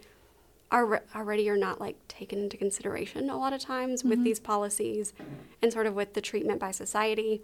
are 0.71 1.03
already 1.17 1.49
are 1.49 1.57
not 1.57 1.81
like 1.81 1.97
taken 2.09 2.41
into 2.41 2.59
consideration 2.59 3.31
a 3.31 3.39
lot 3.39 3.55
of 3.55 3.61
times 3.61 4.05
with 4.05 4.25
these 4.25 4.41
policies 4.41 5.13
and 5.61 5.71
sort 5.71 5.87
of 5.87 5.95
with 5.95 6.15
the 6.15 6.21
treatment 6.23 6.59
by 6.59 6.71
society 6.71 7.43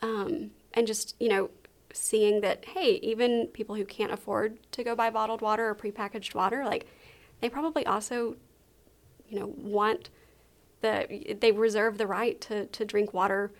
um, 0.00 0.50
and 0.72 0.86
just 0.86 1.14
you 1.20 1.28
know 1.28 1.50
seeing 1.94 2.40
that 2.40 2.64
hey 2.74 2.98
even 3.02 3.46
people 3.48 3.74
who 3.76 3.84
can't 3.84 4.12
afford 4.12 4.58
to 4.72 4.82
go 4.84 4.94
buy 4.94 5.08
bottled 5.10 5.40
water 5.40 5.68
or 5.68 5.74
prepackaged 5.74 6.34
water 6.34 6.64
like 6.64 6.86
they 7.40 7.48
probably 7.48 7.86
also 7.86 8.36
you 9.28 9.38
know 9.38 9.54
want 9.56 10.10
the 10.80 11.36
they 11.40 11.52
reserve 11.52 11.96
the 11.98 12.06
right 12.06 12.40
to 12.40 12.66
to 12.66 12.84
drink 12.84 13.14
water 13.14 13.52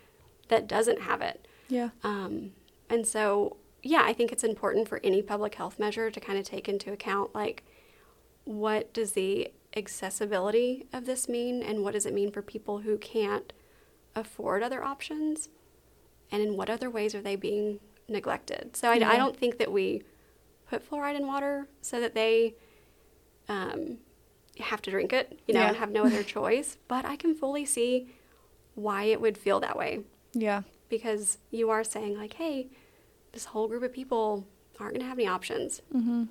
that 0.48 0.66
doesn't 0.66 1.00
have 1.02 1.20
it 1.22 1.46
Yeah. 1.68 1.90
um, 2.02 2.52
and 2.90 3.06
so 3.06 3.56
yeah 3.82 4.02
i 4.04 4.12
think 4.12 4.32
it's 4.32 4.44
important 4.44 4.88
for 4.88 5.00
any 5.04 5.22
public 5.22 5.54
health 5.54 5.78
measure 5.78 6.10
to 6.10 6.20
kind 6.20 6.38
of 6.38 6.44
take 6.44 6.68
into 6.68 6.92
account 6.92 7.34
like 7.34 7.62
what 8.44 8.92
does 8.92 9.12
the 9.12 9.52
accessibility 9.76 10.86
of 10.92 11.06
this 11.06 11.28
mean 11.28 11.62
and 11.62 11.82
what 11.82 11.92
does 11.94 12.04
it 12.06 12.12
mean 12.14 12.30
for 12.30 12.42
people 12.42 12.78
who 12.80 12.96
can't 12.98 13.52
afford 14.14 14.62
other 14.62 14.82
options 14.84 15.48
and 16.30 16.42
in 16.42 16.56
what 16.56 16.68
other 16.70 16.90
ways 16.90 17.14
are 17.14 17.22
they 17.22 17.36
being 17.36 17.80
neglected 18.08 18.76
so 18.76 18.90
I, 18.90 18.94
Yeah. 18.96 19.10
I 19.10 19.16
don't 19.16 19.36
think 19.36 19.58
that 19.58 19.70
we 19.72 20.02
put 20.68 20.88
fluoride 20.88 21.16
in 21.16 21.26
water 21.26 21.66
so 21.80 22.00
that 22.00 22.14
they 22.14 22.54
um, 23.48 23.98
have 24.60 24.82
to 24.82 24.90
drink 24.90 25.12
it 25.12 25.38
you 25.46 25.54
know 25.54 25.60
Yeah. 25.60 25.68
and 25.68 25.76
have 25.76 25.90
no 25.90 26.04
other 26.04 26.22
choice 26.36 26.76
but 26.88 27.04
i 27.04 27.16
can 27.16 27.34
fully 27.34 27.64
see 27.64 28.08
why 28.74 29.04
it 29.04 29.20
would 29.20 29.36
feel 29.38 29.60
that 29.60 29.76
way 29.76 30.00
Yeah. 30.32 30.62
because 30.88 31.38
you 31.50 31.70
are 31.70 31.84
saying 31.84 32.16
like 32.16 32.34
hey 32.34 32.68
this 33.32 33.46
whole 33.46 33.68
group 33.68 33.82
of 33.82 33.92
people 33.92 34.46
aren't 34.78 34.94
going 34.94 35.02
to 35.02 35.08
have 35.08 35.18
any 35.18 35.26
options 35.28 35.82
Mm-hmm. 35.94 36.24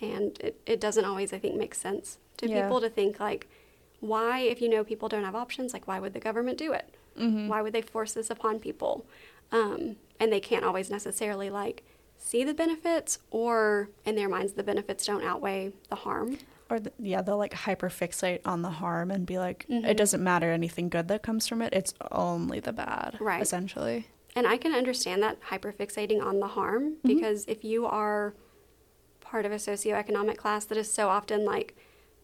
and 0.00 0.38
it, 0.40 0.60
it 0.66 0.80
doesn't 0.80 1.04
always 1.04 1.32
i 1.32 1.38
think 1.38 1.56
make 1.56 1.74
sense 1.74 2.18
to 2.38 2.48
Yeah. 2.48 2.62
people 2.62 2.80
to 2.80 2.88
think 2.90 3.20
like 3.20 3.48
why 4.00 4.40
if 4.40 4.60
you 4.60 4.68
know 4.68 4.82
people 4.82 5.08
don't 5.08 5.24
have 5.24 5.36
options 5.36 5.72
like 5.72 5.86
why 5.86 6.00
would 6.00 6.12
the 6.14 6.20
government 6.20 6.58
do 6.58 6.72
it 6.72 6.94
Mm-hmm. 7.18 7.46
why 7.48 7.60
would 7.60 7.74
they 7.74 7.82
force 7.82 8.14
this 8.14 8.30
upon 8.30 8.58
people 8.58 9.04
um, 9.52 9.96
and 10.18 10.32
they 10.32 10.40
can't 10.40 10.64
always 10.64 10.90
necessarily 10.90 11.50
like 11.50 11.84
see 12.18 12.42
the 12.44 12.54
benefits 12.54 13.18
or 13.30 13.90
in 14.04 14.14
their 14.16 14.28
minds 14.28 14.52
the 14.54 14.62
benefits 14.62 15.04
don't 15.06 15.22
outweigh 15.24 15.72
the 15.88 15.96
harm 15.96 16.38
Or 16.70 16.78
th- 16.78 16.94
yeah, 16.98 17.20
they'll 17.20 17.36
like 17.36 17.52
hyperfixate 17.52 18.40
on 18.46 18.62
the 18.62 18.70
harm 18.70 19.10
and 19.10 19.26
be 19.26 19.38
like, 19.38 19.66
Mhm. 19.68 19.86
it 19.86 19.96
doesn't 19.96 20.22
matter 20.24 20.50
anything 20.50 20.88
good 20.88 21.08
that 21.08 21.22
comes 21.22 21.46
from 21.46 21.60
it. 21.60 21.72
It's 21.74 21.92
only 22.10 22.60
the 22.60 22.72
bad, 22.72 23.18
Right. 23.20 23.42
Essentially. 23.42 24.06
And 24.34 24.46
I 24.46 24.56
can 24.56 24.72
understand 24.72 25.22
that 25.22 25.38
hyperfixating 25.50 26.22
on 26.24 26.40
the 26.40 26.46
harm 26.46 26.96
because 27.04 27.44
if 27.46 27.62
you 27.64 27.84
are 27.84 28.32
part 29.20 29.44
of 29.44 29.52
a 29.52 29.56
socioeconomic 29.56 30.38
class 30.38 30.64
that 30.66 30.78
is 30.78 30.90
so 30.90 31.08
often 31.10 31.44
like 31.44 31.76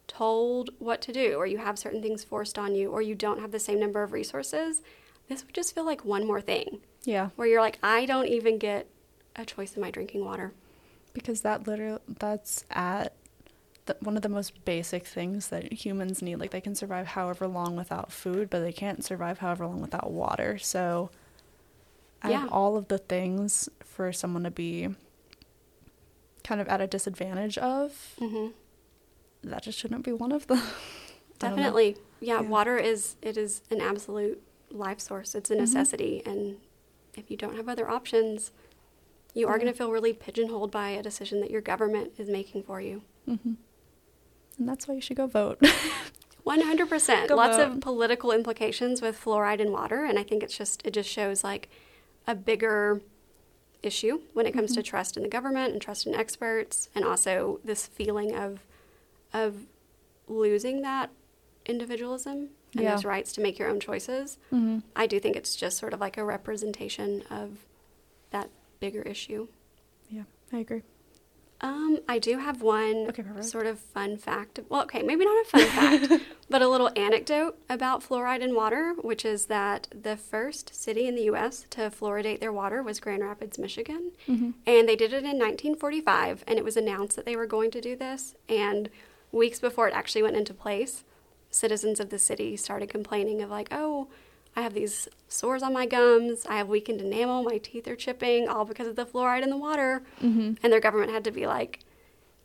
told 0.06 0.70
what 0.78 1.02
to 1.02 1.12
do, 1.12 1.34
or 1.34 1.46
you 1.46 1.58
have 1.58 1.78
certain 1.78 2.00
things 2.00 2.24
forced 2.24 2.58
on 2.58 2.74
you, 2.74 2.90
or 2.90 3.02
you 3.02 3.14
don't 3.14 3.40
have 3.40 3.50
the 3.50 3.58
same 3.58 3.78
number 3.78 4.02
of 4.02 4.12
resources, 4.12 4.80
this 5.28 5.44
would 5.44 5.54
just 5.54 5.74
feel 5.74 5.84
like 5.84 6.04
one 6.06 6.26
more 6.26 6.40
thing 6.40 6.80
Yeah, 7.08 7.30
where 7.36 7.48
you're 7.48 7.62
like, 7.62 7.78
I 7.82 8.04
don't 8.04 8.26
even 8.28 8.58
get 8.58 8.86
a 9.34 9.44
choice 9.46 9.74
in 9.74 9.80
my 9.80 9.90
drinking 9.90 10.24
water. 10.26 10.52
because 11.14 11.40
that 11.40 11.66
literally 11.66 12.00
that's 12.18 12.64
at 12.70 13.14
the, 13.86 13.96
one 14.00 14.14
of 14.16 14.22
the 14.22 14.28
most 14.28 14.62
basic 14.66 15.06
things 15.06 15.48
that 15.48 15.72
humans 15.72 16.20
need. 16.20 16.36
Like 16.36 16.50
they 16.50 16.60
can 16.60 16.74
survive 16.74 17.06
however 17.08 17.46
long 17.46 17.76
without 17.76 18.12
food, 18.12 18.50
but 18.50 18.60
they 18.60 18.72
can't 18.72 19.02
survive 19.02 19.38
however 19.38 19.66
long 19.66 19.80
without 19.80 20.10
water. 20.12 20.58
So, 20.58 21.10
out 22.22 22.30
Yeah. 22.32 22.44
of 22.44 22.52
all 22.52 22.76
of 22.76 22.88
the 22.88 22.98
things 22.98 23.70
for 23.82 24.12
someone 24.12 24.44
to 24.44 24.50
be 24.50 24.88
kind 26.44 26.60
of 26.60 26.68
at 26.68 26.80
a 26.82 26.86
disadvantage 26.86 27.56
of, 27.58 28.14
hmm 28.18 28.48
that 29.44 29.62
just 29.62 29.78
shouldn't 29.78 30.04
be 30.04 30.12
one 30.12 30.32
of 30.32 30.46
them. 30.48 30.58
I 31.40 31.48
don't 31.48 31.50
know. 31.56 31.56
Definitely. 31.56 31.96
Yeah, 32.20 32.42
Yeah. 32.42 32.48
water 32.48 32.76
is 32.76 33.16
it 33.22 33.36
is 33.38 33.62
an 33.70 33.80
absolute 33.80 34.42
life 34.70 35.00
source. 35.00 35.34
It's 35.34 35.50
a 35.50 35.54
Mhm. 35.54 35.60
necessity 35.60 36.22
and 36.26 36.58
if 37.18 37.30
you 37.30 37.36
don't 37.36 37.56
have 37.56 37.68
other 37.68 37.88
options, 37.90 38.52
you 39.34 39.46
are 39.48 39.58
going 39.58 39.70
to 39.70 39.76
feel 39.76 39.92
really 39.92 40.12
pigeonholed 40.12 40.70
by 40.70 40.90
a 40.90 41.02
decision 41.02 41.40
that 41.40 41.50
your 41.50 41.60
government 41.60 42.12
is 42.18 42.28
making 42.28 42.62
for 42.62 42.80
you. 42.80 43.02
hmm 43.26 43.54
And 44.58 44.68
that's 44.68 44.88
why 44.88 44.94
you 44.94 45.00
should 45.00 45.16
go 45.16 45.26
vote. 45.26 45.60
100%. 46.46 47.28
Go 47.28 47.34
Lots 47.36 47.56
vote. 47.58 47.72
of 47.72 47.80
political 47.80 48.32
implications 48.32 49.02
with 49.02 49.22
fluoride 49.22 49.60
in 49.60 49.70
water 49.70 50.04
and 50.04 50.18
I 50.18 50.22
think 50.22 50.42
it's 50.42 50.56
just 50.56 50.80
it 50.86 50.92
just 50.92 51.08
shows 51.10 51.44
like 51.44 51.68
a 52.26 52.34
bigger 52.34 53.02
issue 53.82 54.20
when 54.32 54.46
it 54.46 54.52
comes 54.52 54.72
to 54.72 54.80
Mm-hmm. 54.80 54.88
trust 54.88 55.16
in 55.16 55.22
the 55.22 55.28
government 55.28 55.72
and 55.72 55.80
trust 55.82 56.06
in 56.06 56.14
experts 56.14 56.88
and 56.94 57.04
also 57.04 57.60
this 57.64 57.86
feeling 57.86 58.34
of 58.34 58.60
of 59.32 59.66
losing 60.26 60.80
that 60.82 61.10
individualism 61.66 62.48
and 62.74 62.82
Yeah. 62.82 62.94
those 62.94 63.04
rights 63.04 63.32
to 63.34 63.40
make 63.40 63.58
your 63.58 63.68
own 63.68 63.80
choices. 63.80 64.38
hmm 64.50 64.78
I 64.94 65.06
do 65.06 65.18
think 65.20 65.36
it's 65.36 65.56
just 65.56 65.78
sort 65.78 65.94
of 65.94 66.00
like 66.00 66.16
a 66.16 66.24
representation 66.24 67.22
of 67.30 67.58
that 68.30 68.50
bigger 68.80 69.02
issue. 69.02 69.48
Yeah, 70.10 70.24
I 70.52 70.58
agree. 70.58 70.82
Um, 71.60 71.98
I 72.08 72.20
do 72.20 72.38
have 72.38 72.62
one 72.62 73.08
Okay, 73.08 73.24
sort 73.40 73.66
of 73.66 73.80
fun 73.80 74.16
fact. 74.16 74.60
Well, 74.68 74.82
okay, 74.82 75.02
maybe 75.02 75.24
not 75.24 75.44
a 75.44 75.48
fun 75.48 75.66
fact, 76.08 76.22
but 76.48 76.62
a 76.62 76.68
little 76.68 76.88
anecdote 76.94 77.58
about 77.68 78.00
fluoride 78.04 78.42
in 78.42 78.54
water, 78.54 78.94
which 79.02 79.24
is 79.24 79.46
that 79.46 79.88
the 79.90 80.16
first 80.16 80.72
city 80.72 81.08
in 81.08 81.16
the 81.16 81.22
U.S. 81.24 81.64
to 81.70 81.90
fluoridate 81.90 82.38
their 82.38 82.52
water 82.52 82.80
was 82.80 83.00
Grand 83.00 83.24
Rapids, 83.24 83.58
Michigan, 83.58 84.12
Mm-hmm. 84.28 84.50
and 84.68 84.88
they 84.88 84.94
did 84.94 85.12
it 85.12 85.24
in 85.24 85.36
1945. 85.38 86.44
And 86.46 86.58
it 86.60 86.64
was 86.64 86.76
announced 86.76 87.16
that 87.16 87.24
they 87.26 87.34
were 87.34 87.46
going 87.46 87.72
to 87.72 87.80
do 87.80 87.96
this, 87.96 88.36
and 88.48 88.88
weeks 89.32 89.58
before 89.58 89.88
it 89.88 89.94
actually 89.94 90.22
went 90.22 90.36
into 90.36 90.54
place, 90.54 91.02
citizens 91.50 92.00
of 92.00 92.10
the 92.10 92.18
city 92.18 92.56
started 92.56 92.88
complaining 92.88 93.42
of 93.42 93.50
like, 93.50 93.68
oh. 93.70 94.08
I 94.56 94.62
have 94.62 94.74
these 94.74 95.08
sores 95.28 95.62
on 95.62 95.72
my 95.72 95.86
gums. 95.86 96.44
I 96.46 96.56
have 96.56 96.68
weakened 96.68 97.00
enamel. 97.00 97.44
My 97.44 97.58
teeth 97.58 97.86
are 97.86 97.94
chipping, 97.94 98.48
all 98.48 98.64
because 98.64 98.88
of 98.88 98.96
the 98.96 99.06
fluoride 99.06 99.42
in 99.44 99.50
the 99.50 99.56
water. 99.56 100.02
Mm-hmm. 100.20 100.54
And 100.64 100.72
their 100.72 100.80
government 100.80 101.12
had 101.12 101.22
to 101.24 101.30
be 101.30 101.46
like, 101.46 101.80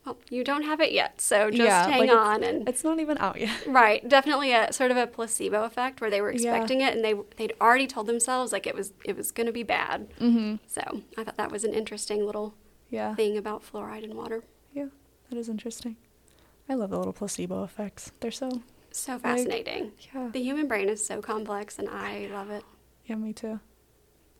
well, 0.04 0.16
you 0.30 0.44
don't 0.44 0.62
have 0.62 0.80
it 0.80 0.92
yet, 0.92 1.20
so 1.20 1.50
just 1.50 1.62
Yeah, 1.62 1.88
hang 1.88 2.00
like, 2.00 2.10
it's- 2.10 2.26
on. 2.26 2.44
And 2.44 2.68
It's 2.68 2.84
not 2.84 3.00
even 3.00 3.18
out 3.18 3.40
yet. 3.40 3.50
right, 3.66 4.06
definitely 4.08 4.52
a 4.52 4.72
sort 4.72 4.92
of 4.92 4.96
a 4.96 5.08
placebo 5.08 5.64
effect 5.64 6.00
where 6.00 6.10
they 6.10 6.20
were 6.20 6.30
Yeah. 6.30 6.52
expecting 6.52 6.82
it, 6.82 6.94
and 6.94 7.02
they 7.04 7.14
they'd 7.36 7.54
already 7.60 7.88
told 7.88 8.06
themselves 8.06 8.52
like 8.52 8.66
it 8.66 8.76
was 8.76 8.92
it 9.04 9.16
was 9.16 9.32
going 9.32 9.46
to 9.48 9.52
be 9.52 9.64
bad. 9.64 10.08
Mm-hmm. 10.20 10.56
So 10.68 11.00
I 11.18 11.24
thought 11.24 11.38
that 11.38 11.50
was 11.50 11.64
an 11.64 11.74
interesting 11.74 12.24
little 12.24 12.54
Yeah. 12.90 13.14
thing 13.16 13.36
about 13.36 13.64
fluoride 13.64 14.04
in 14.04 14.14
water. 14.14 14.44
Yeah, 14.72 14.88
that 15.30 15.38
is 15.38 15.48
interesting. 15.48 15.96
I 16.68 16.74
love 16.74 16.90
the 16.90 16.98
little 16.98 17.14
placebo 17.14 17.64
effects. 17.64 18.12
They're 18.20 18.30
so 18.30 18.62
So 18.96 19.18
fascinating. 19.18 19.90
yeah. 20.14 20.28
the 20.32 20.40
human 20.40 20.68
brain 20.68 20.88
is 20.88 21.04
so 21.04 21.20
complex, 21.20 21.78
and 21.80 21.88
I 21.88 22.28
love 22.32 22.50
it. 22.50 22.62
Yeah, 23.06 23.16
me 23.16 23.32
too. 23.32 23.58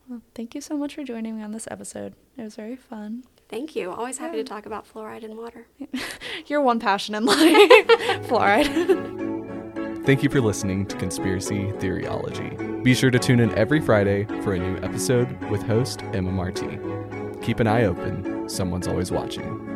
Well, 0.07 0.21
thank 0.33 0.55
you 0.55 0.61
so 0.61 0.77
much 0.77 0.95
for 0.95 1.03
joining 1.03 1.35
me 1.37 1.43
on 1.43 1.51
this 1.51 1.67
episode. 1.69 2.13
It 2.37 2.43
was 2.43 2.55
very 2.55 2.77
fun. 2.77 3.25
Thank 3.49 3.75
you. 3.75 3.91
Always 3.91 4.17
happy 4.17 4.37
Yeah. 4.37 4.43
to 4.43 4.47
talk 4.49 4.65
about 4.65 4.87
fluoride 4.91 5.23
in 5.23 5.35
water. 5.35 5.67
Your 6.47 6.61
one 6.61 6.79
passion 6.79 7.15
in 7.15 7.25
life, 7.25 7.37
fluoride. 8.29 10.05
Thank 10.05 10.23
you 10.23 10.29
for 10.29 10.39
listening 10.39 10.85
to 10.85 10.95
Conspiracy 10.97 11.71
Theoryology. 11.73 12.81
Be 12.83 12.93
sure 12.93 13.11
to 13.11 13.19
tune 13.19 13.39
in 13.41 13.53
every 13.55 13.81
Friday 13.81 14.23
for 14.41 14.53
a 14.53 14.59
new 14.59 14.77
episode 14.83 15.29
with 15.49 15.63
host 15.63 16.01
Emma 16.13 16.31
Marti. 16.31 16.79
Keep 17.41 17.59
an 17.59 17.67
eye 17.67 17.83
open, 17.83 18.47
someone's 18.47 18.87
always 18.87 19.11
watching. 19.11 19.74